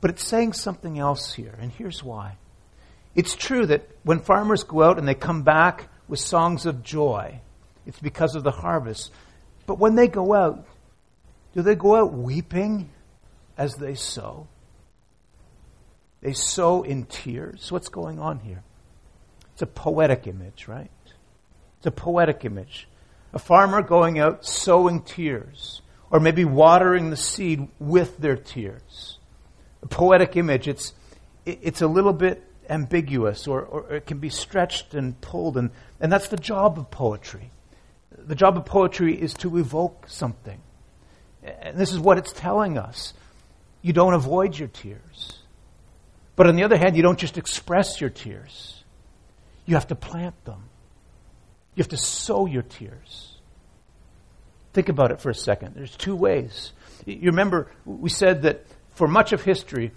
But 0.00 0.10
it's 0.10 0.26
saying 0.26 0.54
something 0.54 0.98
else 0.98 1.34
here, 1.34 1.54
and 1.60 1.70
here's 1.70 2.02
why. 2.02 2.38
It's 3.14 3.34
true 3.34 3.66
that 3.66 3.88
when 4.02 4.20
farmers 4.20 4.64
go 4.64 4.82
out 4.82 4.98
and 4.98 5.06
they 5.06 5.14
come 5.14 5.42
back 5.42 5.88
with 6.08 6.18
songs 6.18 6.66
of 6.66 6.82
joy, 6.82 7.40
it's 7.86 8.00
because 8.00 8.34
of 8.34 8.42
the 8.42 8.50
harvest. 8.50 9.12
But 9.66 9.78
when 9.78 9.94
they 9.94 10.08
go 10.08 10.34
out, 10.34 10.66
do 11.54 11.62
they 11.62 11.74
go 11.74 11.96
out 11.96 12.12
weeping 12.12 12.90
as 13.56 13.74
they 13.76 13.94
sow? 13.94 14.46
They 16.20 16.32
sow 16.32 16.82
in 16.82 17.04
tears. 17.04 17.70
What's 17.70 17.88
going 17.88 18.18
on 18.18 18.40
here? 18.40 18.62
It's 19.52 19.62
a 19.62 19.66
poetic 19.66 20.26
image, 20.26 20.68
right? 20.68 20.90
It's 21.78 21.86
a 21.86 21.90
poetic 21.90 22.44
image. 22.44 22.88
A 23.32 23.38
farmer 23.38 23.82
going 23.82 24.18
out 24.18 24.44
sowing 24.44 25.02
tears, 25.02 25.82
or 26.10 26.20
maybe 26.20 26.44
watering 26.44 27.10
the 27.10 27.16
seed 27.16 27.68
with 27.78 28.18
their 28.18 28.36
tears. 28.36 29.18
A 29.82 29.86
poetic 29.86 30.36
image. 30.36 30.68
It's, 30.68 30.92
it's 31.44 31.82
a 31.82 31.86
little 31.86 32.12
bit 32.12 32.44
ambiguous 32.68 33.46
or, 33.46 33.62
or 33.62 33.94
it 33.94 34.06
can 34.06 34.18
be 34.18 34.28
stretched 34.28 34.94
and 34.94 35.20
pulled. 35.20 35.56
And, 35.56 35.70
and 36.00 36.10
that's 36.10 36.28
the 36.28 36.36
job 36.36 36.78
of 36.78 36.90
poetry. 36.90 37.50
The 38.16 38.34
job 38.34 38.56
of 38.56 38.64
poetry 38.64 39.20
is 39.20 39.34
to 39.34 39.58
evoke 39.58 40.06
something. 40.08 40.60
And 41.42 41.78
this 41.78 41.92
is 41.92 41.98
what 41.98 42.18
it's 42.18 42.32
telling 42.32 42.78
us. 42.78 43.14
You 43.82 43.92
don't 43.92 44.14
avoid 44.14 44.58
your 44.58 44.68
tears. 44.68 45.38
But 46.36 46.46
on 46.46 46.56
the 46.56 46.64
other 46.64 46.76
hand, 46.76 46.96
you 46.96 47.02
don't 47.02 47.18
just 47.18 47.38
express 47.38 48.00
your 48.00 48.10
tears. 48.10 48.84
You 49.66 49.74
have 49.74 49.88
to 49.88 49.94
plant 49.94 50.44
them. 50.44 50.68
You 51.74 51.82
have 51.82 51.88
to 51.88 51.96
sow 51.96 52.46
your 52.46 52.62
tears. 52.62 53.27
Think 54.78 54.90
about 54.90 55.10
it 55.10 55.20
for 55.20 55.28
a 55.28 55.34
second. 55.34 55.74
There's 55.74 55.96
two 55.96 56.14
ways. 56.14 56.72
You 57.04 57.30
remember, 57.30 57.68
we 57.84 58.10
said 58.10 58.42
that 58.42 58.64
for 58.92 59.08
much 59.08 59.32
of 59.32 59.42
history, 59.42 59.90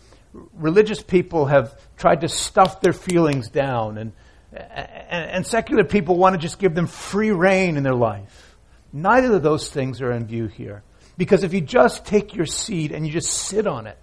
religious 0.54 1.04
people 1.04 1.46
have 1.46 1.80
tried 1.98 2.22
to 2.22 2.28
stuff 2.28 2.82
their 2.82 2.92
feelings 2.92 3.50
down, 3.50 4.00
and, 4.00 4.12
and, 4.52 5.30
and 5.30 5.46
secular 5.46 5.84
people 5.84 6.18
want 6.18 6.34
to 6.34 6.40
just 6.40 6.58
give 6.58 6.74
them 6.74 6.88
free 6.88 7.30
rein 7.30 7.78
in 7.78 7.84
their 7.84 7.94
life. 7.94 8.56
Neither 8.92 9.36
of 9.36 9.44
those 9.44 9.70
things 9.70 10.02
are 10.02 10.12
in 10.14 10.26
view 10.26 10.48
here. 10.48 10.82
Because 11.16 11.44
if 11.44 11.54
you 11.54 11.62
just 11.62 12.04
take 12.08 12.34
your 12.34 12.48
seed 12.48 12.92
and 12.92 13.06
you 13.06 13.14
just 13.14 13.32
sit 13.32 13.68
on 13.68 13.86
it, 13.86 14.00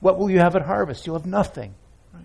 what 0.00 0.18
will 0.18 0.30
you 0.30 0.40
have 0.40 0.56
at 0.56 0.62
harvest? 0.66 1.06
You'll 1.06 1.16
have 1.16 1.24
nothing. 1.24 1.74
Right? 2.12 2.22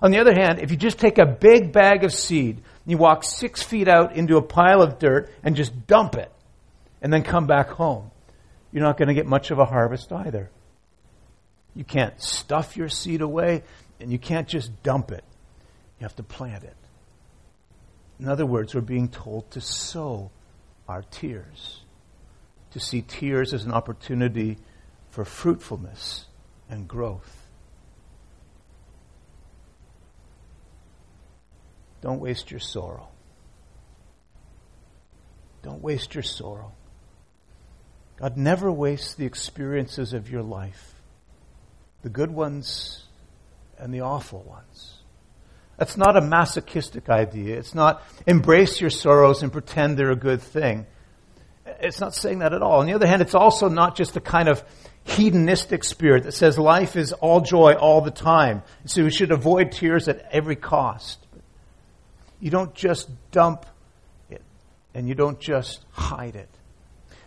On 0.00 0.10
the 0.10 0.20
other 0.20 0.32
hand, 0.32 0.60
if 0.60 0.70
you 0.70 0.78
just 0.78 0.98
take 0.98 1.18
a 1.18 1.26
big 1.26 1.70
bag 1.70 2.02
of 2.02 2.14
seed 2.14 2.56
and 2.56 2.90
you 2.90 2.96
walk 2.96 3.24
six 3.24 3.62
feet 3.62 3.88
out 3.88 4.16
into 4.16 4.38
a 4.38 4.42
pile 4.42 4.80
of 4.80 4.98
dirt 4.98 5.30
and 5.42 5.54
just 5.54 5.86
dump 5.86 6.14
it 6.14 6.30
and 7.04 7.12
then 7.12 7.22
come 7.22 7.46
back 7.46 7.68
home, 7.68 8.10
you're 8.72 8.82
not 8.82 8.96
going 8.96 9.08
to 9.08 9.14
get 9.14 9.26
much 9.26 9.50
of 9.50 9.58
a 9.58 9.66
harvest 9.66 10.10
either. 10.10 10.50
You 11.74 11.84
can't 11.84 12.18
stuff 12.18 12.78
your 12.78 12.88
seed 12.88 13.20
away, 13.20 13.62
and 14.00 14.10
you 14.10 14.18
can't 14.18 14.48
just 14.48 14.82
dump 14.82 15.12
it. 15.12 15.22
You 16.00 16.04
have 16.04 16.16
to 16.16 16.22
plant 16.22 16.64
it. 16.64 16.76
In 18.18 18.26
other 18.26 18.46
words, 18.46 18.74
we're 18.74 18.80
being 18.80 19.08
told 19.10 19.50
to 19.50 19.60
sow 19.60 20.30
our 20.88 21.02
tears, 21.02 21.82
to 22.70 22.80
see 22.80 23.02
tears 23.02 23.52
as 23.52 23.66
an 23.66 23.72
opportunity 23.72 24.56
for 25.10 25.26
fruitfulness 25.26 26.24
and 26.70 26.88
growth. 26.88 27.46
Don't 32.00 32.20
waste 32.20 32.50
your 32.50 32.60
sorrow. 32.60 33.08
Don't 35.62 35.82
waste 35.82 36.14
your 36.14 36.22
sorrow. 36.22 36.72
God 38.16 38.36
never 38.36 38.70
wastes 38.70 39.14
the 39.14 39.26
experiences 39.26 40.12
of 40.12 40.30
your 40.30 40.42
life 40.42 40.94
the 42.02 42.10
good 42.10 42.30
ones 42.30 43.02
and 43.78 43.92
the 43.92 44.02
awful 44.02 44.42
ones. 44.42 44.98
That's 45.78 45.96
not 45.96 46.18
a 46.18 46.20
masochistic 46.20 47.08
idea. 47.08 47.56
It's 47.56 47.74
not 47.74 48.02
embrace 48.26 48.78
your 48.78 48.90
sorrows 48.90 49.42
and 49.42 49.50
pretend 49.50 49.96
they're 49.96 50.10
a 50.10 50.16
good 50.16 50.42
thing. 50.42 50.86
It's 51.80 52.00
not 52.00 52.14
saying 52.14 52.40
that 52.40 52.52
at 52.52 52.62
all. 52.62 52.80
On 52.80 52.86
the 52.86 52.92
other 52.92 53.06
hand, 53.06 53.22
it's 53.22 53.34
also 53.34 53.68
not 53.68 53.96
just 53.96 54.16
a 54.16 54.20
kind 54.20 54.48
of 54.48 54.62
hedonistic 55.04 55.82
spirit 55.82 56.24
that 56.24 56.32
says 56.32 56.58
life 56.58 56.94
is 56.94 57.12
all 57.12 57.40
joy 57.40 57.72
all 57.72 58.02
the 58.02 58.10
time. 58.10 58.62
So 58.84 59.02
we 59.04 59.10
should 59.10 59.32
avoid 59.32 59.72
tears 59.72 60.06
at 60.06 60.28
every 60.30 60.56
cost. 60.56 61.26
You 62.38 62.50
don't 62.50 62.74
just 62.74 63.08
dump 63.30 63.64
it 64.28 64.42
and 64.94 65.08
you 65.08 65.14
don't 65.14 65.40
just 65.40 65.84
hide 65.90 66.36
it. 66.36 66.50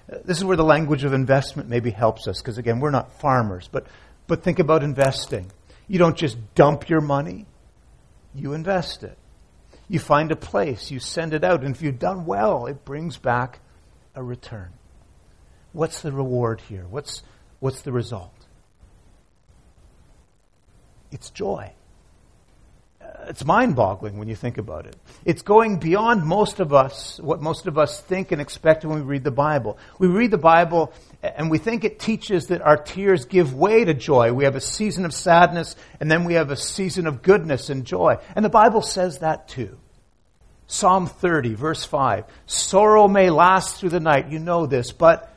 This 0.07 0.37
is 0.37 0.45
where 0.45 0.57
the 0.57 0.63
language 0.63 1.03
of 1.03 1.13
investment 1.13 1.67
maybe 1.67 1.91
helps 1.91 2.27
us 2.27 2.41
because 2.41 2.57
again, 2.57 2.79
we're 2.79 2.91
not 2.91 3.19
farmers, 3.19 3.69
but 3.71 3.87
but 4.27 4.43
think 4.43 4.59
about 4.59 4.83
investing. 4.83 5.51
You 5.87 5.99
don't 5.99 6.17
just 6.17 6.37
dump 6.53 6.89
your 6.89 7.01
money, 7.01 7.45
you 8.35 8.53
invest 8.53 9.03
it. 9.03 9.17
You 9.89 9.99
find 9.99 10.31
a 10.31 10.35
place, 10.35 10.91
you 10.91 10.99
send 10.99 11.33
it 11.33 11.45
out, 11.45 11.63
and 11.63 11.73
if 11.73 11.81
you've 11.81 11.99
done 11.99 12.25
well, 12.25 12.65
it 12.65 12.83
brings 12.83 13.17
back 13.17 13.59
a 14.15 14.21
return. 14.21 14.69
What's 15.71 16.01
the 16.01 16.11
reward 16.11 16.59
here? 16.59 16.85
What's, 16.89 17.23
what's 17.59 17.83
the 17.83 17.93
result? 17.93 18.33
It's 21.11 21.29
joy. 21.29 21.71
It's 23.27 23.43
mind 23.43 23.75
boggling 23.75 24.17
when 24.17 24.27
you 24.27 24.35
think 24.35 24.57
about 24.57 24.85
it. 24.85 24.95
It's 25.25 25.41
going 25.41 25.79
beyond 25.79 26.23
most 26.23 26.59
of 26.59 26.73
us, 26.73 27.19
what 27.19 27.41
most 27.41 27.67
of 27.67 27.77
us 27.77 27.99
think 27.99 28.31
and 28.31 28.41
expect 28.41 28.85
when 28.85 28.95
we 28.95 29.01
read 29.01 29.23
the 29.23 29.31
Bible. 29.31 29.77
We 29.99 30.07
read 30.07 30.31
the 30.31 30.37
Bible 30.37 30.93
and 31.21 31.51
we 31.51 31.57
think 31.57 31.83
it 31.83 31.99
teaches 31.99 32.47
that 32.47 32.61
our 32.61 32.77
tears 32.77 33.25
give 33.25 33.53
way 33.53 33.83
to 33.83 33.93
joy. 33.93 34.31
We 34.31 34.45
have 34.45 34.55
a 34.55 34.61
season 34.61 35.03
of 35.03 35.13
sadness 35.13 35.75
and 35.99 36.09
then 36.09 36.23
we 36.23 36.35
have 36.35 36.51
a 36.51 36.55
season 36.55 37.05
of 37.05 37.21
goodness 37.21 37.69
and 37.69 37.85
joy. 37.85 38.17
And 38.35 38.45
the 38.45 38.49
Bible 38.49 38.81
says 38.81 39.19
that 39.19 39.47
too. 39.47 39.77
Psalm 40.67 41.07
30, 41.07 41.53
verse 41.55 41.83
5. 41.85 42.25
Sorrow 42.45 43.07
may 43.07 43.29
last 43.29 43.79
through 43.79 43.89
the 43.89 43.99
night. 43.99 44.29
You 44.29 44.39
know 44.39 44.65
this, 44.65 44.91
but 44.91 45.33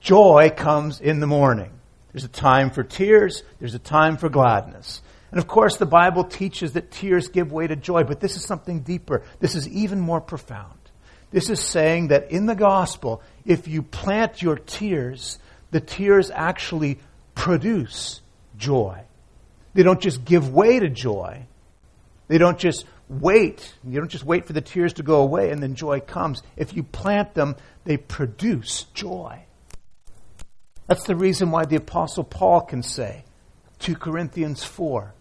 joy 0.00 0.52
comes 0.56 1.00
in 1.00 1.20
the 1.20 1.26
morning. 1.26 1.72
There's 2.12 2.24
a 2.24 2.28
time 2.28 2.70
for 2.70 2.82
tears. 2.82 3.42
There's 3.58 3.74
a 3.74 3.80
time 3.80 4.16
for 4.16 4.28
gladness. 4.28 5.02
And 5.30 5.38
of 5.38 5.46
course, 5.46 5.76
the 5.76 5.86
Bible 5.86 6.24
teaches 6.24 6.72
that 6.72 6.90
tears 6.90 7.28
give 7.28 7.52
way 7.52 7.66
to 7.66 7.76
joy, 7.76 8.04
but 8.04 8.20
this 8.20 8.36
is 8.36 8.44
something 8.44 8.80
deeper. 8.80 9.22
This 9.40 9.54
is 9.54 9.68
even 9.68 10.00
more 10.00 10.20
profound. 10.20 10.78
This 11.30 11.50
is 11.50 11.60
saying 11.60 12.08
that 12.08 12.30
in 12.30 12.46
the 12.46 12.54
gospel, 12.54 13.22
if 13.44 13.68
you 13.68 13.82
plant 13.82 14.40
your 14.40 14.56
tears, 14.56 15.38
the 15.70 15.80
tears 15.80 16.30
actually 16.30 16.98
produce 17.34 18.22
joy. 18.56 19.02
They 19.74 19.82
don't 19.82 20.00
just 20.00 20.24
give 20.24 20.52
way 20.52 20.80
to 20.80 20.88
joy. 20.88 21.46
They 22.28 22.38
don't 22.38 22.58
just 22.58 22.86
wait. 23.08 23.74
You 23.84 23.98
don't 24.00 24.10
just 24.10 24.24
wait 24.24 24.46
for 24.46 24.54
the 24.54 24.60
tears 24.60 24.94
to 24.94 25.02
go 25.02 25.20
away 25.20 25.50
and 25.50 25.62
then 25.62 25.74
joy 25.74 26.00
comes. 26.00 26.42
If 26.56 26.74
you 26.74 26.82
plant 26.82 27.34
them, 27.34 27.56
they 27.84 27.96
produce 27.96 28.84
joy. 28.94 29.44
That's 30.86 31.04
the 31.04 31.16
reason 31.16 31.50
why 31.50 31.66
the 31.66 31.76
Apostle 31.76 32.24
Paul 32.24 32.62
can 32.62 32.82
say, 32.82 33.24
2 33.80 33.96
Corinthians 33.96 34.64
4, 34.64 35.12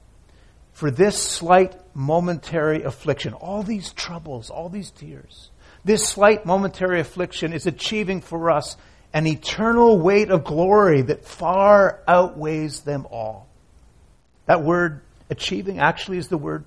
for 0.77 0.91
this 0.91 1.19
slight 1.19 1.75
momentary 1.95 2.83
affliction, 2.83 3.33
all 3.33 3.63
these 3.63 3.91
troubles, 3.93 4.51
all 4.51 4.69
these 4.69 4.91
tears, 4.91 5.49
this 5.83 6.07
slight 6.07 6.45
momentary 6.45 6.99
affliction 6.99 7.51
is 7.51 7.65
achieving 7.65 8.21
for 8.21 8.51
us 8.51 8.77
an 9.11 9.25
eternal 9.25 9.97
weight 9.97 10.29
of 10.29 10.43
glory 10.43 11.01
that 11.01 11.25
far 11.25 12.03
outweighs 12.07 12.81
them 12.81 13.07
all. 13.09 13.47
That 14.45 14.61
word 14.61 15.01
achieving 15.31 15.79
actually 15.79 16.19
is 16.19 16.27
the 16.27 16.37
word 16.37 16.63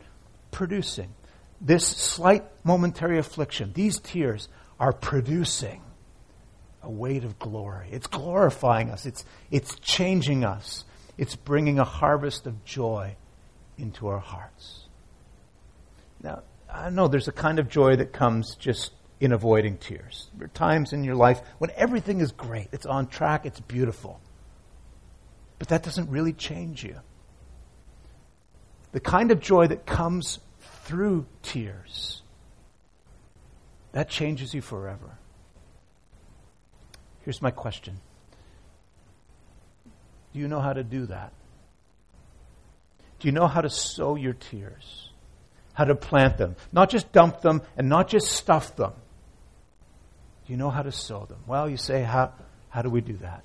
producing. 0.50 1.14
This 1.61 1.87
slight 1.87 2.43
momentary 2.64 3.19
affliction, 3.19 3.73
these 3.75 4.00
tears 4.00 4.49
are 4.81 4.93
producing 4.93 5.83
a 6.83 6.90
weight 6.90 7.23
of 7.23 7.38
glory. 7.38 7.87
It's 7.93 8.09
glorifying 8.09 8.90
us. 8.90 9.07
It's, 9.07 9.25
it's 9.52 9.76
changing 9.76 10.43
us. 10.43 10.85
It's 11.17 11.37
bringing 11.37 11.79
a 11.79 11.85
harvest 11.85 12.49
of 12.49 12.64
joy 12.64 13.14
into 13.80 14.08
our 14.08 14.18
hearts. 14.18 14.87
Now, 16.22 16.42
I 16.72 16.90
know 16.90 17.08
there's 17.08 17.28
a 17.28 17.32
kind 17.32 17.58
of 17.58 17.68
joy 17.68 17.96
that 17.96 18.12
comes 18.12 18.54
just 18.56 18.92
in 19.20 19.32
avoiding 19.32 19.76
tears. 19.76 20.28
There 20.37 20.46
are 20.46 20.49
times 20.49 20.92
in 20.92 21.04
your 21.04 21.14
life 21.14 21.40
when 21.58 21.70
everything 21.76 22.20
is 22.20 22.32
great, 22.32 22.68
it's 22.72 22.87
on 22.87 23.06
track, 23.06 23.44
it's 23.44 23.60
beautiful. 23.60 24.20
But 25.58 25.68
that 25.68 25.82
doesn't 25.82 26.08
really 26.08 26.32
change 26.32 26.84
you. 26.84 26.96
The 28.92 29.00
kind 29.00 29.30
of 29.30 29.40
joy 29.40 29.66
that 29.68 29.87
comes 29.87 30.40
through 30.84 31.26
tears, 31.42 32.22
that 33.92 34.08
changes 34.08 34.54
you 34.54 34.62
forever. 34.62 35.18
Here's 37.20 37.42
my 37.42 37.50
question 37.50 38.00
Do 40.32 40.38
you 40.38 40.49
know 40.49 40.60
how 40.60 40.72
to 40.72 40.82
do 40.82 41.06
that? 41.06 41.32
Do 43.20 43.28
you 43.28 43.32
know 43.32 43.46
how 43.46 43.60
to 43.60 43.70
sow 43.70 44.16
your 44.16 44.32
tears? 44.32 45.10
How 45.74 45.84
to 45.84 45.94
plant 45.94 46.38
them? 46.38 46.56
Not 46.72 46.90
just 46.90 47.12
dump 47.12 47.42
them 47.42 47.62
and 47.76 47.88
not 47.88 48.08
just 48.08 48.26
stuff 48.32 48.74
them. 48.76 48.92
Do 50.46 50.52
you 50.52 50.56
know 50.56 50.70
how 50.70 50.82
to 50.82 50.90
sow 50.90 51.26
them? 51.26 51.38
Well, 51.46 51.68
you 51.68 51.76
say, 51.76 52.02
how, 52.02 52.32
how 52.70 52.82
do 52.82 52.90
we 52.90 53.00
do 53.00 53.16
that? 53.18 53.44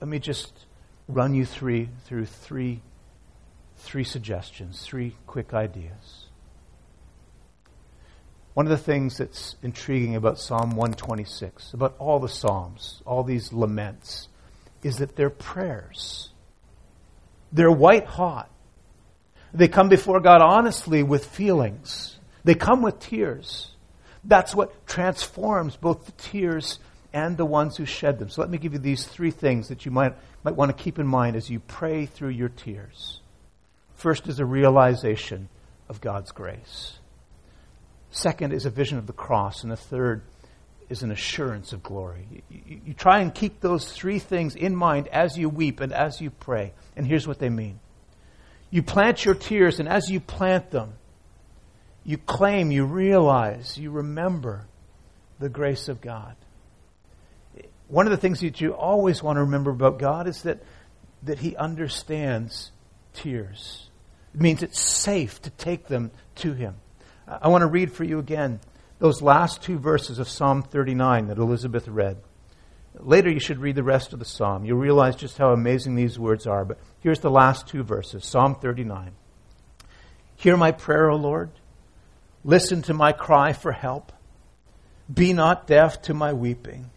Let 0.00 0.08
me 0.08 0.18
just 0.18 0.52
run 1.08 1.34
you 1.34 1.46
through, 1.46 1.88
through 2.04 2.26
three, 2.26 2.82
three 3.78 4.04
suggestions, 4.04 4.82
three 4.82 5.16
quick 5.26 5.54
ideas. 5.54 6.26
One 8.52 8.66
of 8.66 8.70
the 8.70 8.78
things 8.78 9.18
that's 9.18 9.56
intriguing 9.62 10.14
about 10.14 10.38
Psalm 10.38 10.70
126, 10.70 11.72
about 11.72 11.96
all 11.98 12.20
the 12.20 12.28
Psalms, 12.28 13.02
all 13.04 13.24
these 13.24 13.52
laments, 13.52 14.28
is 14.82 14.98
that 14.98 15.16
they're 15.16 15.30
prayers. 15.30 16.30
They're 17.54 17.70
white 17.70 18.04
hot. 18.04 18.50
They 19.54 19.68
come 19.68 19.88
before 19.88 20.20
God 20.20 20.42
honestly 20.42 21.04
with 21.04 21.24
feelings. 21.24 22.18
They 22.42 22.56
come 22.56 22.82
with 22.82 22.98
tears. 22.98 23.70
That's 24.24 24.54
what 24.54 24.86
transforms 24.86 25.76
both 25.76 26.04
the 26.04 26.12
tears 26.12 26.80
and 27.12 27.36
the 27.36 27.46
ones 27.46 27.76
who 27.76 27.86
shed 27.86 28.18
them. 28.18 28.28
So 28.28 28.40
let 28.40 28.50
me 28.50 28.58
give 28.58 28.72
you 28.72 28.80
these 28.80 29.06
three 29.06 29.30
things 29.30 29.68
that 29.68 29.86
you 29.86 29.92
might, 29.92 30.14
might 30.42 30.56
want 30.56 30.76
to 30.76 30.82
keep 30.82 30.98
in 30.98 31.06
mind 31.06 31.36
as 31.36 31.48
you 31.48 31.60
pray 31.60 32.06
through 32.06 32.30
your 32.30 32.48
tears. 32.48 33.20
First 33.94 34.26
is 34.26 34.40
a 34.40 34.44
realization 34.44 35.48
of 35.88 36.00
God's 36.00 36.32
grace. 36.32 36.98
Second 38.10 38.52
is 38.52 38.66
a 38.66 38.70
vision 38.70 38.98
of 38.98 39.06
the 39.06 39.12
cross. 39.12 39.62
And 39.62 39.70
the 39.70 39.76
third 39.76 40.22
is 40.94 41.02
an 41.02 41.10
assurance 41.10 41.72
of 41.72 41.82
glory. 41.82 42.24
You, 42.48 42.80
you, 42.86 42.94
try 42.94 43.18
and 43.18 43.34
keep 43.34 43.60
those 43.60 43.92
three 43.92 44.20
things 44.20 44.54
in 44.54 44.76
mind 44.76 45.08
as 45.08 45.36
you 45.36 45.48
weep 45.48 45.80
and 45.80 45.92
as 45.92 46.20
you 46.20 46.30
pray. 46.30 46.72
And 46.94 47.04
here's 47.04 47.26
what 47.26 47.40
they 47.40 47.48
mean 47.48 47.80
you 48.70 48.82
plant 48.82 49.24
your 49.24 49.34
tears, 49.34 49.80
and 49.80 49.88
as 49.88 50.08
you 50.08 50.20
plant 50.20 50.70
them, 50.70 50.92
you 52.04 52.16
claim, 52.16 52.70
you 52.70 52.84
realize, 52.84 53.76
you 53.76 53.90
remember 53.90 54.66
the 55.40 55.48
grace 55.48 55.88
of 55.88 56.00
God. 56.00 56.36
One 57.88 58.06
of 58.06 58.12
the 58.12 58.16
things 58.16 58.40
that 58.40 58.60
you 58.60 58.72
always 58.72 59.20
want 59.20 59.36
to 59.36 59.40
remember 59.40 59.70
about 59.70 59.98
God 59.98 60.28
is 60.28 60.42
that, 60.42 60.62
that 61.24 61.40
He 61.40 61.56
understands 61.56 62.70
tears. 63.14 63.88
It 64.32 64.40
means 64.40 64.62
it's 64.62 64.80
safe 64.80 65.42
to 65.42 65.50
take 65.50 65.88
them 65.88 66.12
to 66.36 66.52
Him. 66.52 66.76
I 67.26 67.48
want 67.48 67.62
to 67.62 67.66
read 67.66 67.92
for 67.92 68.04
you 68.04 68.20
again 68.20 68.60
those 69.04 69.20
last 69.20 69.60
two 69.60 69.78
verses 69.78 70.18
of 70.18 70.26
Psalm 70.26 70.62
39 70.62 71.26
that 71.26 71.36
Elizabeth 71.36 71.86
read. 71.88 72.16
Later, 72.94 73.30
you 73.30 73.38
should 73.38 73.58
read 73.58 73.74
the 73.74 73.82
rest 73.82 74.14
of 74.14 74.18
the 74.18 74.24
psalm. 74.24 74.64
You'll 74.64 74.78
realize 74.78 75.14
just 75.14 75.36
how 75.36 75.52
amazing 75.52 75.94
these 75.94 76.18
words 76.18 76.46
are. 76.46 76.64
But 76.64 76.78
here's 77.00 77.20
the 77.20 77.30
last 77.30 77.68
two 77.68 77.82
verses 77.82 78.24
Psalm 78.24 78.54
39. 78.54 79.10
Hear 80.36 80.56
my 80.56 80.72
prayer, 80.72 81.10
O 81.10 81.16
Lord. 81.16 81.50
Listen 82.46 82.80
to 82.80 82.94
my 82.94 83.12
cry 83.12 83.52
for 83.52 83.72
help. 83.72 84.10
Be 85.12 85.34
not 85.34 85.66
deaf 85.66 86.00
to 86.04 86.14
my 86.14 86.32
weeping. 86.32 86.88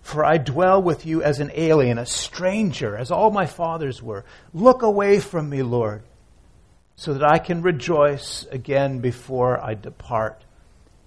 For 0.00 0.24
I 0.24 0.38
dwell 0.38 0.80
with 0.80 1.04
you 1.04 1.22
as 1.22 1.40
an 1.40 1.50
alien, 1.52 1.98
a 1.98 2.06
stranger, 2.06 2.96
as 2.96 3.10
all 3.10 3.30
my 3.30 3.44
fathers 3.44 4.02
were. 4.02 4.24
Look 4.54 4.80
away 4.80 5.20
from 5.20 5.50
me, 5.50 5.62
Lord, 5.62 6.04
so 6.96 7.12
that 7.12 7.30
I 7.30 7.38
can 7.38 7.60
rejoice 7.60 8.46
again 8.50 9.00
before 9.00 9.62
I 9.62 9.74
depart 9.74 10.46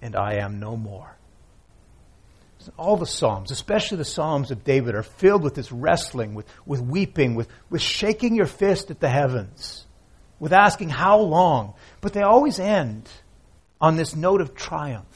and 0.02 0.16
I 0.16 0.34
am 0.34 0.60
no 0.60 0.76
more. 0.76 1.16
All 2.76 2.96
the 2.96 3.06
Psalms, 3.06 3.50
especially 3.50 3.98
the 3.98 4.04
Psalms 4.04 4.50
of 4.50 4.62
David, 4.62 4.94
are 4.94 5.02
filled 5.02 5.42
with 5.42 5.54
this 5.54 5.72
wrestling, 5.72 6.34
with, 6.34 6.46
with 6.64 6.80
weeping, 6.80 7.34
with, 7.34 7.48
with 7.70 7.82
shaking 7.82 8.36
your 8.36 8.46
fist 8.46 8.90
at 8.90 9.00
the 9.00 9.08
heavens, 9.08 9.84
with 10.38 10.52
asking, 10.52 10.90
How 10.90 11.18
long? 11.18 11.74
But 12.00 12.12
they 12.12 12.22
always 12.22 12.60
end 12.60 13.08
on 13.80 13.96
this 13.96 14.14
note 14.14 14.40
of 14.40 14.54
triumph. 14.54 15.06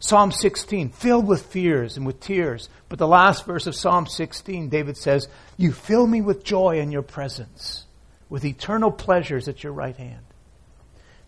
Psalm 0.00 0.32
16, 0.32 0.90
filled 0.90 1.26
with 1.26 1.46
fears 1.46 1.96
and 1.96 2.06
with 2.06 2.20
tears. 2.20 2.68
But 2.88 2.98
the 2.98 3.06
last 3.06 3.46
verse 3.46 3.66
of 3.66 3.74
Psalm 3.74 4.06
16, 4.06 4.68
David 4.68 4.96
says, 4.96 5.28
You 5.56 5.72
fill 5.72 6.06
me 6.06 6.20
with 6.20 6.44
joy 6.44 6.78
in 6.78 6.92
your 6.92 7.02
presence, 7.02 7.86
with 8.28 8.44
eternal 8.44 8.90
pleasures 8.90 9.48
at 9.48 9.62
your 9.64 9.72
right 9.72 9.96
hand. 9.96 10.24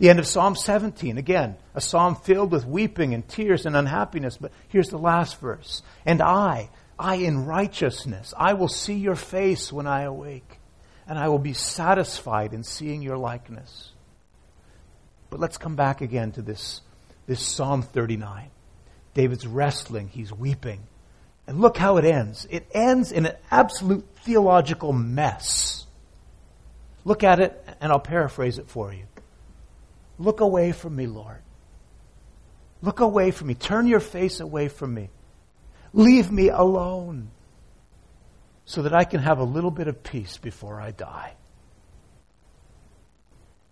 The 0.02 0.10
end 0.10 0.18
of 0.18 0.26
Psalm 0.26 0.56
17, 0.56 1.16
again, 1.16 1.54
a 1.76 1.80
psalm 1.80 2.16
filled 2.16 2.50
with 2.50 2.66
weeping 2.66 3.14
and 3.14 3.28
tears 3.28 3.66
and 3.66 3.76
unhappiness. 3.76 4.36
But 4.36 4.50
here's 4.66 4.88
the 4.88 4.98
last 4.98 5.38
verse. 5.38 5.80
And 6.04 6.20
I, 6.20 6.70
I 6.98 7.14
in 7.18 7.46
righteousness, 7.46 8.34
I 8.36 8.54
will 8.54 8.66
see 8.66 8.94
your 8.94 9.14
face 9.14 9.72
when 9.72 9.86
I 9.86 10.02
awake, 10.02 10.58
and 11.06 11.16
I 11.16 11.28
will 11.28 11.38
be 11.38 11.52
satisfied 11.52 12.52
in 12.52 12.64
seeing 12.64 13.00
your 13.00 13.16
likeness. 13.16 13.92
But 15.30 15.38
let's 15.38 15.56
come 15.56 15.76
back 15.76 16.00
again 16.00 16.32
to 16.32 16.42
this, 16.42 16.80
this 17.28 17.40
Psalm 17.40 17.82
39. 17.82 18.50
David's 19.14 19.46
wrestling, 19.46 20.08
he's 20.08 20.32
weeping. 20.32 20.80
And 21.46 21.60
look 21.60 21.76
how 21.76 21.98
it 21.98 22.04
ends. 22.04 22.48
It 22.50 22.66
ends 22.72 23.12
in 23.12 23.26
an 23.26 23.36
absolute 23.52 24.04
theological 24.24 24.92
mess. 24.92 25.86
Look 27.04 27.22
at 27.22 27.38
it, 27.38 27.64
and 27.80 27.92
I'll 27.92 28.00
paraphrase 28.00 28.58
it 28.58 28.68
for 28.68 28.92
you. 28.92 29.04
Look 30.18 30.40
away 30.40 30.72
from 30.72 30.96
me, 30.96 31.06
Lord. 31.06 31.42
Look 32.82 33.00
away 33.00 33.30
from 33.30 33.48
me. 33.48 33.54
Turn 33.54 33.86
your 33.86 34.00
face 34.00 34.40
away 34.40 34.68
from 34.68 34.92
me. 34.94 35.10
Leave 35.92 36.30
me 36.30 36.48
alone 36.48 37.30
so 38.64 38.82
that 38.82 38.94
I 38.94 39.04
can 39.04 39.20
have 39.20 39.38
a 39.38 39.44
little 39.44 39.70
bit 39.70 39.88
of 39.88 40.02
peace 40.02 40.36
before 40.36 40.80
I 40.80 40.90
die. 40.90 41.34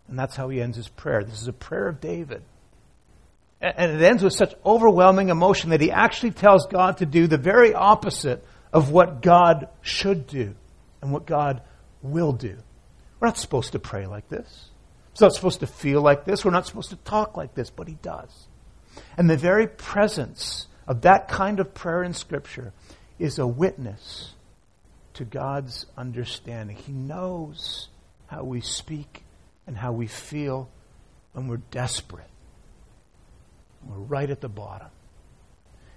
And 0.09 0.19
that's 0.19 0.37
how 0.37 0.49
he 0.49 0.61
ends 0.61 0.77
his 0.77 0.89
prayer. 0.89 1.25
This 1.25 1.41
is 1.41 1.49
a 1.49 1.53
prayer 1.53 1.89
of 1.89 2.01
David. 2.01 2.43
And 3.61 3.93
it 3.93 4.03
ends 4.03 4.23
with 4.23 4.33
such 4.33 4.55
overwhelming 4.65 5.29
emotion 5.29 5.71
that 5.71 5.81
he 5.81 5.91
actually 5.91 6.33
tells 6.33 6.67
God 6.67 6.99
to 6.99 7.07
do 7.07 7.27
the 7.27 7.39
very 7.39 7.75
opposite 7.75 8.45
of 8.73 8.91
what 8.91 9.23
God 9.23 9.69
should 9.83 10.27
do 10.27 10.55
and 11.03 11.13
what 11.13 11.27
God 11.27 11.63
will 12.03 12.33
do. 12.33 12.57
We're 13.19 13.29
not 13.29 13.37
supposed 13.37 13.73
to 13.73 13.79
pray 13.79 14.07
like 14.07 14.29
this. 14.29 14.70
We're 15.21 15.27
not 15.27 15.35
supposed 15.35 15.61
to 15.61 15.67
feel 15.67 16.01
like 16.03 16.25
this. 16.25 16.45
We're 16.45 16.51
not 16.51 16.67
supposed 16.67 16.91
to 16.91 16.97
talk 16.97 17.37
like 17.37 17.55
this, 17.55 17.71
but 17.71 17.89
he 17.89 17.95
does. 18.03 18.49
And 19.17 19.29
the 19.29 19.37
very 19.37 19.67
presence 19.67 20.67
of 20.87 21.03
that 21.03 21.29
kind 21.29 21.61
of 21.61 21.75
prayer 21.75 22.03
in 22.03 22.15
Scripture 22.15 22.73
is 23.19 23.39
a 23.39 23.47
witness 23.47 24.35
to 25.15 25.25
God's 25.25 25.87
understanding. 25.97 26.77
He 26.77 26.93
knows 26.93 27.89
how 28.27 28.45
we 28.45 28.61
speak 28.61 29.25
and 29.67 29.77
how 29.77 29.93
we 29.93 30.07
feel 30.07 30.71
when 31.33 31.49
we're 31.49 31.59
desperate. 31.59 32.31
We're 33.87 33.97
right 33.97 34.31
at 34.31 34.41
the 34.41 34.49
bottom. 34.49 34.89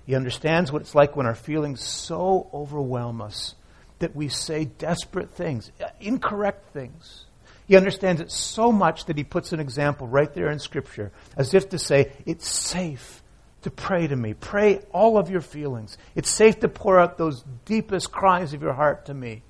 He 0.05 0.15
understands 0.15 0.71
what 0.71 0.81
it's 0.81 0.95
like 0.95 1.15
when 1.15 1.25
our 1.25 1.35
feelings 1.35 1.81
so 1.81 2.49
overwhelm 2.53 3.21
us 3.21 3.55
that 3.99 4.15
we 4.15 4.27
say 4.27 4.65
desperate 4.65 5.31
things, 5.31 5.71
incorrect 6.01 6.73
things. 6.73 7.25
He 7.67 7.77
understands 7.77 8.21
it 8.21 8.31
so 8.31 8.71
much 8.71 9.05
that 9.05 9.17
he 9.17 9.23
puts 9.23 9.53
an 9.53 9.59
example 9.59 10.07
right 10.07 10.33
there 10.33 10.51
in 10.51 10.59
Scripture, 10.59 11.11
as 11.37 11.53
if 11.53 11.69
to 11.69 11.79
say, 11.79 12.11
it's 12.25 12.47
safe 12.47 13.23
to 13.61 13.71
pray 13.71 14.07
to 14.07 14.15
me. 14.15 14.33
Pray 14.33 14.79
all 14.91 15.17
of 15.17 15.29
your 15.29 15.41
feelings. 15.41 15.97
It's 16.15 16.29
safe 16.29 16.59
to 16.59 16.67
pour 16.67 16.99
out 16.99 17.17
those 17.17 17.43
deepest 17.65 18.11
cries 18.11 18.53
of 18.53 18.61
your 18.61 18.73
heart 18.73 19.05
to 19.05 19.13
me. 19.13 19.43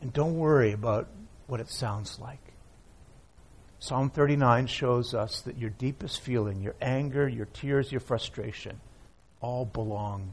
And 0.00 0.12
don't 0.12 0.36
worry 0.36 0.72
about 0.72 1.08
what 1.46 1.60
it 1.60 1.70
sounds 1.70 2.18
like. 2.18 2.40
Psalm 3.78 4.08
39 4.08 4.66
shows 4.66 5.12
us 5.12 5.42
that 5.42 5.58
your 5.58 5.68
deepest 5.68 6.20
feeling, 6.20 6.62
your 6.62 6.74
anger, 6.80 7.28
your 7.28 7.44
tears, 7.44 7.92
your 7.92 8.00
frustration, 8.00 8.80
all 9.42 9.66
belong 9.66 10.32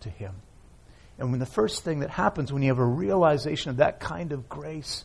to 0.00 0.08
Him. 0.08 0.34
And 1.18 1.30
when 1.30 1.40
the 1.40 1.46
first 1.46 1.84
thing 1.84 2.00
that 2.00 2.10
happens 2.10 2.52
when 2.52 2.62
you 2.62 2.68
have 2.68 2.78
a 2.78 2.84
realization 2.84 3.70
of 3.70 3.78
that 3.78 4.00
kind 4.00 4.32
of 4.32 4.48
grace 4.48 5.04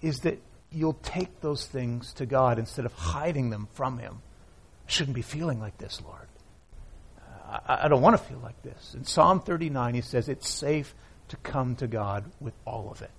is 0.00 0.20
that 0.20 0.40
you'll 0.70 0.98
take 1.02 1.40
those 1.40 1.66
things 1.66 2.12
to 2.14 2.26
God 2.26 2.58
instead 2.58 2.84
of 2.86 2.92
hiding 2.92 3.50
them 3.50 3.68
from 3.72 3.98
Him. 3.98 4.22
I 4.86 4.90
shouldn't 4.90 5.14
be 5.14 5.22
feeling 5.22 5.60
like 5.60 5.78
this, 5.78 6.00
Lord. 6.04 6.28
I, 7.48 7.80
I 7.84 7.88
don't 7.88 8.02
want 8.02 8.16
to 8.16 8.22
feel 8.22 8.40
like 8.42 8.60
this. 8.62 8.94
In 8.94 9.04
Psalm 9.04 9.40
39, 9.40 9.94
he 9.94 10.00
says 10.00 10.28
it's 10.28 10.48
safe 10.48 10.94
to 11.28 11.36
come 11.38 11.76
to 11.76 11.86
God 11.86 12.24
with 12.40 12.54
all 12.64 12.90
of 12.90 13.02
it. 13.02 13.10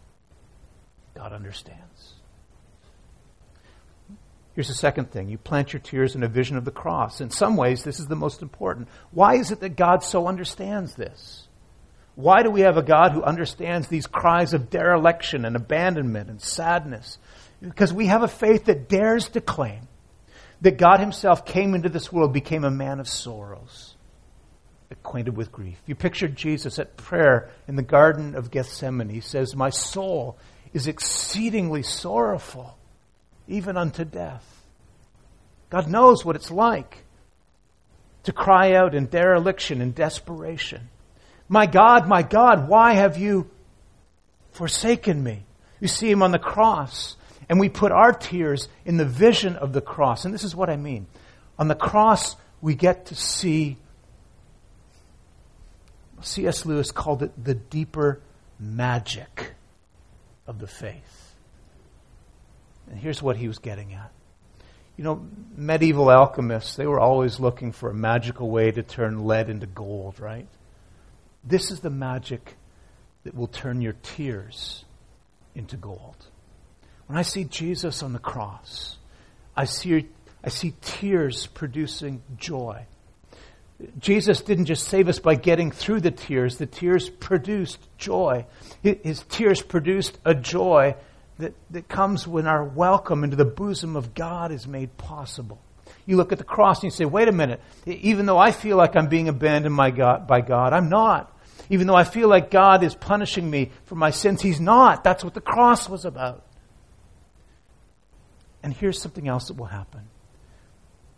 God 1.15 1.33
understands. 1.33 2.13
Here's 4.53 4.67
the 4.67 4.75
second 4.75 5.11
thing. 5.11 5.29
You 5.29 5.37
plant 5.37 5.73
your 5.73 5.79
tears 5.79 6.15
in 6.15 6.23
a 6.23 6.27
vision 6.27 6.57
of 6.57 6.65
the 6.65 6.71
cross. 6.71 7.21
In 7.21 7.31
some 7.31 7.57
ways, 7.57 7.83
this 7.83 7.99
is 7.99 8.05
the 8.05 8.15
most 8.15 8.41
important. 8.41 8.87
Why 9.11 9.35
is 9.35 9.51
it 9.51 9.59
that 9.61 9.75
God 9.75 10.03
so 10.03 10.27
understands 10.27 10.95
this? 10.95 11.47
Why 12.15 12.43
do 12.43 12.51
we 12.51 12.61
have 12.61 12.77
a 12.77 12.83
God 12.83 13.11
who 13.11 13.23
understands 13.23 13.87
these 13.87 14.05
cries 14.05 14.53
of 14.53 14.69
dereliction 14.69 15.45
and 15.45 15.55
abandonment 15.55 16.29
and 16.29 16.41
sadness? 16.41 17.17
Because 17.61 17.91
we 17.91 18.07
have 18.07 18.23
a 18.23 18.27
faith 18.27 18.65
that 18.65 18.87
dares 18.87 19.29
to 19.29 19.41
claim 19.41 19.87
that 20.61 20.77
God 20.77 20.99
Himself 20.99 21.45
came 21.45 21.73
into 21.73 21.89
this 21.89 22.11
world, 22.11 22.31
became 22.31 22.63
a 22.63 22.71
man 22.71 22.99
of 22.99 23.07
sorrows, 23.07 23.95
acquainted 24.91 25.35
with 25.35 25.51
grief. 25.51 25.81
You 25.85 25.95
picture 25.95 26.27
Jesus 26.27 26.77
at 26.77 26.97
prayer 26.97 27.49
in 27.67 27.75
the 27.75 27.83
Garden 27.83 28.35
of 28.35 28.51
Gethsemane. 28.51 29.09
He 29.09 29.19
says, 29.19 29.55
My 29.55 29.69
soul 29.69 30.37
is 30.71 30.87
exceedingly 30.87 31.83
sorrowful, 31.83 32.77
even 33.47 33.75
unto 33.75 34.05
death. 34.05 34.61
God 35.69 35.89
knows 35.89 36.23
what 36.23 36.35
it's 36.35 36.51
like 36.51 37.03
to 38.23 38.31
cry 38.31 38.73
out 38.73 38.93
in 38.93 39.07
dereliction 39.07 39.81
and 39.81 39.93
desperation. 39.93 40.89
My 41.53 41.67
God, 41.67 42.07
my 42.07 42.23
God, 42.23 42.67
why 42.67 42.93
have 42.93 43.15
you 43.15 43.47
forsaken 44.53 45.23
me? 45.23 45.45
You 45.79 45.87
see 45.87 46.09
him 46.09 46.23
on 46.23 46.31
the 46.31 46.39
cross, 46.39 47.15
and 47.47 47.59
we 47.59 47.69
put 47.69 47.91
our 47.91 48.11
tears 48.11 48.69
in 48.85 48.97
the 48.97 49.05
vision 49.05 49.55
of 49.55 49.71
the 49.71 49.79
cross. 49.79 50.25
And 50.25 50.33
this 50.33 50.43
is 50.43 50.55
what 50.55 50.71
I 50.71 50.77
mean. 50.77 51.05
On 51.59 51.67
the 51.67 51.75
cross, 51.75 52.35
we 52.59 52.73
get 52.73 53.05
to 53.07 53.15
see, 53.15 53.77
C.S. 56.21 56.65
Lewis 56.65 56.91
called 56.91 57.21
it 57.21 57.31
the 57.43 57.53
deeper 57.53 58.19
magic 58.59 59.53
of 60.47 60.57
the 60.57 60.65
faith. 60.65 61.35
And 62.89 62.97
here's 62.97 63.21
what 63.21 63.37
he 63.37 63.47
was 63.47 63.59
getting 63.59 63.93
at. 63.93 64.11
You 64.97 65.03
know, 65.03 65.27
medieval 65.55 66.09
alchemists, 66.09 66.77
they 66.77 66.87
were 66.87 66.99
always 66.99 67.39
looking 67.39 67.73
for 67.73 67.91
a 67.91 67.93
magical 67.93 68.49
way 68.49 68.71
to 68.71 68.81
turn 68.81 69.25
lead 69.25 69.51
into 69.51 69.67
gold, 69.67 70.19
right? 70.19 70.47
This 71.43 71.71
is 71.71 71.81
the 71.81 71.89
magic 71.89 72.55
that 73.23 73.35
will 73.35 73.47
turn 73.47 73.81
your 73.81 73.95
tears 74.01 74.85
into 75.55 75.77
gold. 75.77 76.15
When 77.07 77.17
I 77.17 77.21
see 77.21 77.43
Jesus 77.43 78.01
on 78.01 78.13
the 78.13 78.19
cross, 78.19 78.97
I 79.55 79.65
see, 79.65 80.07
I 80.43 80.49
see 80.49 80.73
tears 80.81 81.47
producing 81.47 82.21
joy. 82.37 82.85
Jesus 83.99 84.41
didn't 84.41 84.65
just 84.65 84.87
save 84.87 85.09
us 85.09 85.19
by 85.19 85.35
getting 85.35 85.71
through 85.71 86.01
the 86.01 86.11
tears, 86.11 86.57
the 86.57 86.65
tears 86.65 87.09
produced 87.09 87.79
joy. 87.97 88.45
His 88.81 89.23
tears 89.29 89.61
produced 89.61 90.17
a 90.23 90.33
joy 90.33 90.95
that, 91.39 91.53
that 91.71 91.87
comes 91.89 92.27
when 92.27 92.47
our 92.47 92.63
welcome 92.63 93.23
into 93.23 93.35
the 93.35 93.45
bosom 93.45 93.95
of 93.95 94.13
God 94.13 94.51
is 94.51 94.67
made 94.67 94.97
possible. 94.97 95.59
You 96.05 96.17
look 96.17 96.31
at 96.31 96.37
the 96.37 96.43
cross 96.43 96.77
and 96.77 96.85
you 96.85 96.91
say, 96.91 97.05
wait 97.05 97.27
a 97.27 97.31
minute, 97.31 97.61
even 97.85 98.25
though 98.25 98.37
I 98.37 98.51
feel 98.51 98.77
like 98.77 98.95
I'm 98.95 99.07
being 99.07 99.27
abandoned 99.27 99.75
by 99.75 99.91
God, 99.91 100.27
by 100.27 100.41
God 100.41 100.73
I'm 100.73 100.89
not. 100.89 101.32
Even 101.69 101.87
though 101.87 101.95
I 101.95 102.03
feel 102.03 102.27
like 102.27 102.51
God 102.51 102.83
is 102.83 102.95
punishing 102.95 103.49
me 103.49 103.71
for 103.85 103.95
my 103.95 104.11
sins, 104.11 104.41
He's 104.41 104.59
not. 104.59 105.03
That's 105.03 105.23
what 105.23 105.33
the 105.33 105.41
cross 105.41 105.87
was 105.87 106.05
about. 106.05 106.45
And 108.61 108.73
here's 108.73 109.01
something 109.01 109.27
else 109.27 109.47
that 109.47 109.57
will 109.57 109.65
happen 109.65 110.07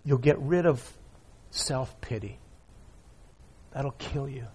you'll 0.03 0.17
get 0.17 0.39
rid 0.39 0.65
of 0.65 0.81
self 1.51 1.99
pity. 2.01 2.39
That'll 3.71 3.91
kill 3.91 4.29
you. 4.29 4.47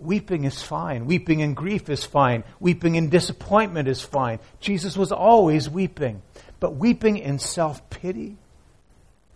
Weeping 0.00 0.44
is 0.44 0.62
fine. 0.62 1.06
Weeping 1.06 1.40
in 1.40 1.54
grief 1.54 1.88
is 1.88 2.04
fine. 2.04 2.44
Weeping 2.60 2.94
in 2.94 3.10
disappointment 3.10 3.88
is 3.88 4.02
fine. 4.02 4.38
Jesus 4.60 4.96
was 4.96 5.12
always 5.12 5.68
weeping. 5.68 6.22
But 6.60 6.76
weeping 6.76 7.18
in 7.18 7.38
self 7.38 7.90
pity 7.90 8.36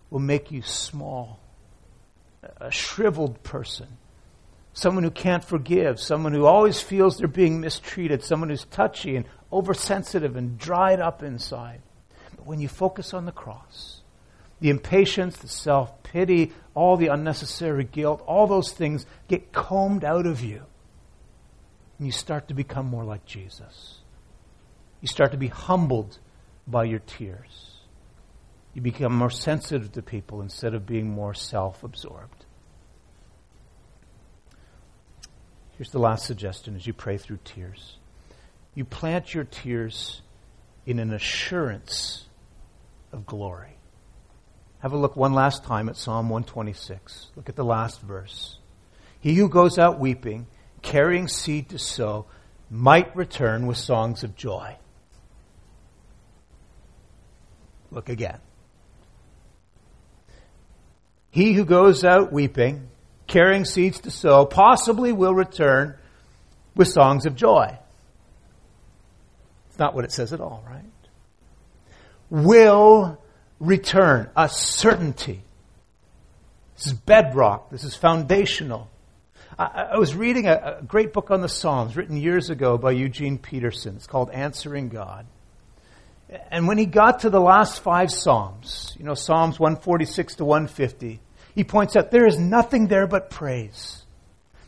will 0.09 0.19
make 0.19 0.51
you 0.51 0.61
small, 0.61 1.39
a 2.57 2.71
shriveled 2.71 3.43
person 3.43 3.87
someone 4.79 5.03
who 5.03 5.11
can't 5.11 5.43
forgive, 5.43 5.99
someone 5.99 6.33
who 6.33 6.45
always 6.45 6.81
feels 6.81 7.17
they're 7.17 7.27
being 7.27 7.59
mistreated, 7.59 8.23
someone 8.23 8.49
who's 8.49 8.65
touchy 8.65 9.15
and 9.15 9.25
oversensitive 9.51 10.35
and 10.35 10.57
dried 10.57 10.99
up 10.99 11.21
inside. 11.21 11.81
But 12.35 12.45
when 12.45 12.59
you 12.59 12.67
focus 12.67 13.13
on 13.13 13.25
the 13.25 13.31
cross, 13.31 14.01
the 14.61 14.69
impatience, 14.69 15.37
the 15.37 15.47
self 15.47 16.01
pity, 16.03 16.53
all 16.73 16.97
the 16.97 17.07
unnecessary 17.07 17.83
guilt, 17.83 18.23
all 18.25 18.47
those 18.47 18.71
things 18.71 19.05
get 19.27 19.51
combed 19.51 20.03
out 20.03 20.25
of 20.25 20.41
you. 20.41 20.63
And 21.97 22.07
you 22.07 22.11
start 22.11 22.47
to 22.47 22.53
become 22.53 22.85
more 22.85 23.03
like 23.03 23.25
Jesus. 23.25 23.97
You 25.01 25.07
start 25.07 25.31
to 25.31 25.37
be 25.37 25.47
humbled 25.47 26.19
by 26.67 26.85
your 26.85 26.99
tears. 26.99 27.71
You 28.73 28.81
become 28.81 29.15
more 29.15 29.29
sensitive 29.29 29.91
to 29.93 30.01
people 30.01 30.41
instead 30.41 30.73
of 30.73 30.85
being 30.85 31.09
more 31.09 31.33
self 31.33 31.83
absorbed. 31.83 32.45
Here's 35.79 35.91
the 35.91 35.99
last 35.99 36.25
suggestion 36.25 36.75
as 36.75 36.85
you 36.85 36.91
pray 36.91 37.17
through 37.17 37.39
tears 37.45 37.95
you 38.75 38.83
plant 38.83 39.33
your 39.33 39.45
tears 39.45 40.21
in 40.85 40.99
an 40.99 41.13
assurance 41.13 42.25
of 43.13 43.25
glory. 43.25 43.77
Have 44.79 44.91
a 44.91 44.97
look 44.97 45.15
one 45.15 45.33
last 45.33 45.63
time 45.63 45.87
at 45.87 45.95
Psalm 45.95 46.27
126. 46.29 47.29
Look 47.37 47.47
at 47.47 47.55
the 47.55 47.63
last 47.63 48.01
verse. 48.01 48.57
He 49.21 49.35
who 49.35 49.47
goes 49.47 49.79
out 49.79 49.99
weeping, 49.99 50.47
carrying 50.81 51.29
seed 51.29 51.69
to 51.69 51.79
sow, 51.79 52.25
might 52.69 53.15
return 53.15 53.65
with 53.65 53.77
songs 53.77 54.23
of 54.23 54.35
joy. 54.35 54.75
Look 57.89 58.09
again. 58.09 58.39
He 61.31 61.53
who 61.53 61.63
goes 61.63 62.03
out 62.03 62.33
weeping, 62.33 62.89
carrying 63.29 63.63
seeds 63.63 64.01
to 64.01 64.11
sow, 64.11 64.45
possibly 64.45 65.13
will 65.13 65.33
return 65.33 65.95
with 66.75 66.89
songs 66.89 67.25
of 67.25 67.35
joy. 67.35 67.77
It's 69.69 69.79
not 69.79 69.95
what 69.95 70.03
it 70.03 70.11
says 70.11 70.33
at 70.33 70.41
all, 70.41 70.63
right? 70.67 70.83
Will 72.29 73.17
return, 73.59 74.29
a 74.35 74.49
certainty. 74.49 75.41
This 76.75 76.87
is 76.87 76.93
bedrock. 76.93 77.69
This 77.69 77.83
is 77.83 77.95
foundational. 77.95 78.89
I, 79.57 79.97
was 79.97 80.15
reading 80.15 80.47
a 80.47 80.81
great 80.87 81.11
book 81.11 81.31
on 81.31 81.41
the 81.41 81.49
Psalms 81.49 81.97
written 81.97 82.15
years 82.15 82.49
ago 82.49 82.77
by 82.77 82.91
Eugene 82.91 83.37
Peterson. 83.37 83.97
It's 83.97 84.07
called 84.07 84.29
Answering 84.31 84.87
God. 84.87 85.25
And 86.49 86.65
when 86.65 86.77
he 86.77 86.85
got 86.85 87.21
to 87.21 87.29
the 87.29 87.41
last 87.41 87.81
five 87.81 88.09
Psalms, 88.09 88.95
you 88.97 89.03
know, 89.03 89.15
Psalms 89.15 89.59
146 89.59 90.35
to 90.35 90.45
150, 90.45 91.19
he 91.55 91.63
points 91.63 91.95
out 91.95 92.11
there 92.11 92.27
is 92.27 92.37
nothing 92.37 92.87
there 92.87 93.07
but 93.07 93.29
praise. 93.29 94.03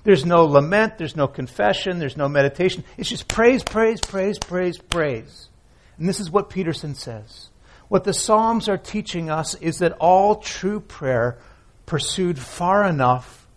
There's 0.03 0.25
no 0.25 0.45
lament, 0.45 0.97
there's 0.97 1.15
no 1.15 1.27
confession, 1.27 1.99
there's 1.99 2.17
no 2.17 2.27
meditation. 2.27 2.83
It's 2.97 3.09
just 3.09 3.27
praise, 3.27 3.63
praise, 3.63 4.01
praise, 4.01 4.39
praise, 4.39 4.77
praise. 4.77 5.49
And 5.97 6.09
this 6.09 6.19
is 6.19 6.31
what 6.31 6.49
Peterson 6.49 6.95
says. 6.95 7.49
What 7.87 8.03
the 8.03 8.13
Psalms 8.13 8.67
are 8.67 8.77
teaching 8.77 9.29
us 9.29 9.53
is 9.55 9.79
that 9.79 9.97
all 9.99 10.37
true 10.37 10.79
prayer 10.79 11.37
pursued 11.85 12.39
far 12.39 12.87
enough 12.87 13.47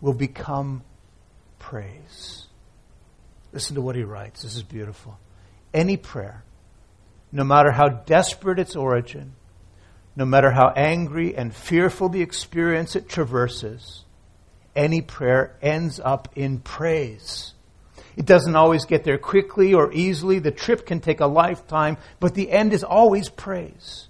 will 0.00 0.14
become 0.14 0.82
praise. 1.58 2.46
Listen 3.52 3.74
to 3.74 3.82
what 3.82 3.96
he 3.96 4.02
writes. 4.02 4.42
This 4.42 4.56
is 4.56 4.62
beautiful. 4.62 5.18
Any 5.74 5.96
prayer, 5.96 6.42
no 7.30 7.44
matter 7.44 7.70
how 7.70 7.88
desperate 7.88 8.58
its 8.58 8.76
origin, 8.76 9.34
no 10.14 10.24
matter 10.24 10.50
how 10.50 10.68
angry 10.76 11.34
and 11.36 11.54
fearful 11.54 12.08
the 12.08 12.22
experience 12.22 12.96
it 12.96 13.08
traverses, 13.08 14.04
any 14.74 15.00
prayer 15.00 15.56
ends 15.62 16.00
up 16.00 16.28
in 16.36 16.58
praise. 16.58 17.54
It 18.16 18.26
doesn't 18.26 18.56
always 18.56 18.84
get 18.84 19.04
there 19.04 19.18
quickly 19.18 19.74
or 19.74 19.92
easily. 19.92 20.38
The 20.38 20.50
trip 20.50 20.86
can 20.86 21.00
take 21.00 21.20
a 21.20 21.26
lifetime, 21.26 21.96
but 22.20 22.34
the 22.34 22.50
end 22.50 22.72
is 22.72 22.84
always 22.84 23.28
praise. 23.28 24.08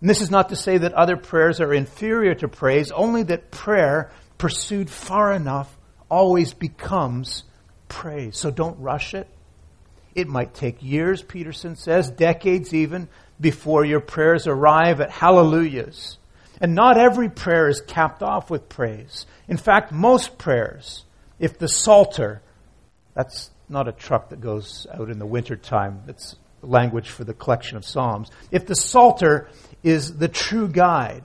And 0.00 0.10
this 0.10 0.20
is 0.20 0.30
not 0.30 0.48
to 0.48 0.56
say 0.56 0.78
that 0.78 0.94
other 0.94 1.16
prayers 1.16 1.60
are 1.60 1.72
inferior 1.72 2.34
to 2.36 2.48
praise, 2.48 2.90
only 2.90 3.22
that 3.24 3.50
prayer 3.50 4.10
pursued 4.38 4.90
far 4.90 5.32
enough 5.32 5.76
always 6.08 6.54
becomes 6.54 7.44
praise. 7.88 8.36
So 8.36 8.50
don't 8.50 8.78
rush 8.80 9.14
it. 9.14 9.28
It 10.14 10.28
might 10.28 10.54
take 10.54 10.82
years, 10.82 11.22
Peterson 11.22 11.76
says, 11.76 12.10
decades 12.10 12.74
even, 12.74 13.08
before 13.40 13.84
your 13.84 14.00
prayers 14.00 14.46
arrive 14.46 15.00
at 15.00 15.10
hallelujahs. 15.10 16.18
And 16.60 16.74
not 16.74 16.98
every 16.98 17.28
prayer 17.28 17.68
is 17.68 17.80
capped 17.80 18.22
off 18.22 18.50
with 18.50 18.68
praise. 18.68 19.26
In 19.46 19.56
fact, 19.56 19.92
most 19.92 20.38
prayers, 20.38 21.04
if 21.38 21.58
the 21.58 21.68
Psalter, 21.68 22.42
that's 23.14 23.50
not 23.68 23.86
a 23.86 23.92
truck 23.92 24.30
that 24.30 24.40
goes 24.40 24.86
out 24.92 25.10
in 25.10 25.18
the 25.18 25.26
wintertime, 25.26 26.02
it's 26.08 26.36
language 26.62 27.10
for 27.10 27.22
the 27.22 27.34
collection 27.34 27.76
of 27.76 27.84
Psalms. 27.84 28.30
If 28.50 28.66
the 28.66 28.74
Psalter 28.74 29.48
is 29.84 30.16
the 30.16 30.28
true 30.28 30.68
guide, 30.68 31.22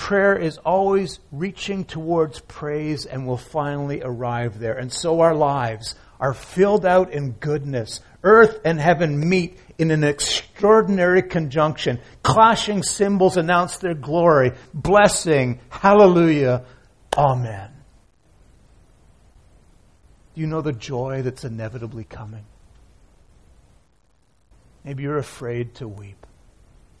prayer 0.00 0.34
is 0.34 0.56
always 0.58 1.20
reaching 1.30 1.84
towards 1.84 2.40
praise 2.40 3.04
and 3.04 3.26
will 3.26 3.36
finally 3.36 4.00
arrive 4.02 4.58
there. 4.58 4.78
And 4.78 4.90
so 4.90 5.20
our 5.20 5.34
lives 5.34 5.94
are 6.18 6.32
filled 6.32 6.86
out 6.86 7.12
in 7.12 7.32
goodness. 7.32 8.00
Earth 8.22 8.60
and 8.64 8.78
heaven 8.78 9.28
meet 9.28 9.58
in 9.78 9.90
an 9.90 10.04
extraordinary 10.04 11.22
conjunction. 11.22 12.00
Clashing 12.22 12.82
cymbals 12.82 13.36
announce 13.36 13.78
their 13.78 13.94
glory. 13.94 14.52
Blessing. 14.74 15.60
Hallelujah. 15.70 16.64
Amen. 17.16 17.70
Do 20.34 20.40
you 20.40 20.46
know 20.46 20.60
the 20.60 20.72
joy 20.72 21.22
that's 21.22 21.44
inevitably 21.44 22.04
coming? 22.04 22.44
Maybe 24.84 25.02
you're 25.02 25.18
afraid 25.18 25.74
to 25.76 25.88
weep. 25.88 26.26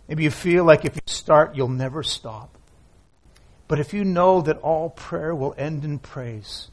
Maybe 0.08 0.24
you 0.24 0.30
feel 0.30 0.64
like 0.64 0.84
if 0.84 0.96
you 0.96 1.02
start, 1.06 1.54
you'll 1.54 1.68
never 1.68 2.02
stop. 2.02 2.56
But 3.68 3.78
if 3.78 3.94
you 3.94 4.04
know 4.04 4.40
that 4.40 4.58
all 4.58 4.90
prayer 4.90 5.34
will 5.34 5.54
end 5.56 5.84
in 5.84 5.98
praise, 5.98 6.70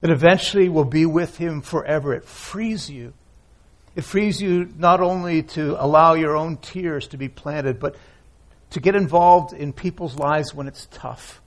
that 0.00 0.10
eventually 0.10 0.68
will 0.68 0.86
be 0.86 1.04
with 1.04 1.36
Him 1.36 1.60
forever, 1.60 2.14
it 2.14 2.24
frees 2.24 2.88
you 2.88 3.12
it 3.94 4.02
frees 4.02 4.40
you 4.40 4.68
not 4.76 5.00
only 5.00 5.42
to 5.42 5.82
allow 5.82 6.14
your 6.14 6.36
own 6.36 6.56
tears 6.56 7.08
to 7.08 7.16
be 7.16 7.28
planted, 7.28 7.78
but 7.78 7.96
to 8.70 8.80
get 8.80 8.94
involved 8.94 9.52
in 9.52 9.72
people's 9.72 10.16
lives 10.16 10.54
when 10.54 10.66
it's 10.66 10.88
tough, 10.90 11.42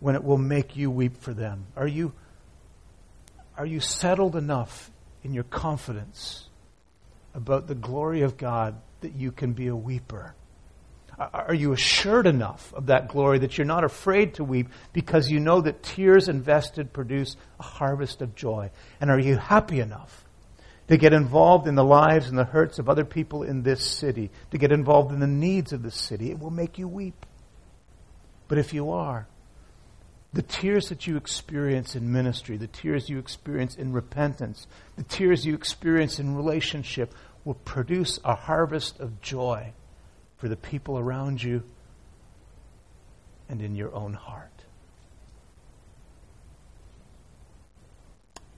when 0.00 0.14
it 0.14 0.22
will 0.22 0.38
make 0.38 0.76
you 0.76 0.90
weep 0.90 1.16
for 1.16 1.32
them. 1.32 1.66
Are 1.74 1.86
you, 1.86 2.12
are 3.56 3.64
you 3.64 3.80
settled 3.80 4.36
enough 4.36 4.90
in 5.22 5.32
your 5.32 5.44
confidence 5.44 6.48
about 7.34 7.66
the 7.66 7.74
glory 7.74 8.22
of 8.22 8.36
God 8.36 8.80
that 9.00 9.14
you 9.14 9.32
can 9.32 9.54
be 9.54 9.68
a 9.68 9.76
weeper? 9.76 10.34
Are 11.18 11.54
you 11.54 11.72
assured 11.72 12.26
enough 12.26 12.72
of 12.74 12.86
that 12.86 13.08
glory 13.08 13.38
that 13.40 13.56
you're 13.56 13.66
not 13.66 13.84
afraid 13.84 14.34
to 14.34 14.44
weep 14.44 14.68
because 14.92 15.30
you 15.30 15.40
know 15.40 15.60
that 15.60 15.82
tears 15.82 16.28
invested 16.28 16.92
produce 16.92 17.36
a 17.58 17.62
harvest 17.62 18.22
of 18.22 18.34
joy? 18.34 18.70
And 19.00 19.10
are 19.10 19.18
you 19.18 19.36
happy 19.36 19.80
enough 19.80 20.26
to 20.88 20.96
get 20.96 21.12
involved 21.12 21.66
in 21.66 21.74
the 21.74 21.84
lives 21.84 22.28
and 22.28 22.36
the 22.36 22.44
hurts 22.44 22.78
of 22.78 22.88
other 22.88 23.04
people 23.04 23.42
in 23.42 23.62
this 23.62 23.84
city, 23.84 24.30
to 24.50 24.58
get 24.58 24.72
involved 24.72 25.12
in 25.12 25.20
the 25.20 25.26
needs 25.26 25.72
of 25.72 25.82
the 25.82 25.90
city. 25.90 26.30
It 26.30 26.38
will 26.38 26.50
make 26.50 26.78
you 26.78 26.88
weep. 26.88 27.26
But 28.48 28.58
if 28.58 28.74
you 28.74 28.90
are, 28.90 29.26
the 30.32 30.42
tears 30.42 30.88
that 30.88 31.06
you 31.06 31.16
experience 31.16 31.94
in 31.94 32.12
ministry, 32.12 32.56
the 32.56 32.66
tears 32.66 33.08
you 33.08 33.18
experience 33.18 33.76
in 33.76 33.92
repentance, 33.92 34.66
the 34.96 35.02
tears 35.02 35.46
you 35.46 35.54
experience 35.54 36.18
in 36.18 36.34
relationship 36.34 37.14
will 37.44 37.54
produce 37.54 38.18
a 38.24 38.34
harvest 38.34 38.98
of 39.00 39.20
joy 39.20 39.72
for 40.38 40.48
the 40.48 40.56
people 40.56 40.98
around 40.98 41.42
you 41.42 41.62
and 43.48 43.60
in 43.60 43.74
your 43.74 43.94
own 43.94 44.14
heart. 44.14 44.48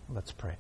Let's 0.09 0.33
pray. 0.33 0.57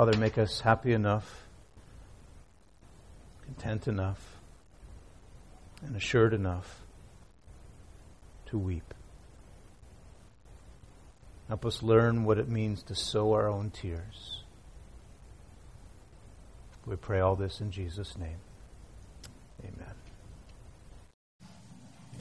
Father, 0.00 0.16
make 0.16 0.38
us 0.38 0.60
happy 0.60 0.94
enough, 0.94 1.46
content 3.44 3.86
enough, 3.86 4.38
and 5.82 5.94
assured 5.94 6.32
enough 6.32 6.80
to 8.46 8.56
weep. 8.56 8.94
Help 11.48 11.66
us 11.66 11.82
learn 11.82 12.24
what 12.24 12.38
it 12.38 12.48
means 12.48 12.82
to 12.84 12.94
sow 12.94 13.34
our 13.34 13.46
own 13.46 13.68
tears. 13.68 14.42
We 16.86 16.96
pray 16.96 17.20
all 17.20 17.36
this 17.36 17.60
in 17.60 17.70
Jesus' 17.70 18.16
name. 18.16 18.38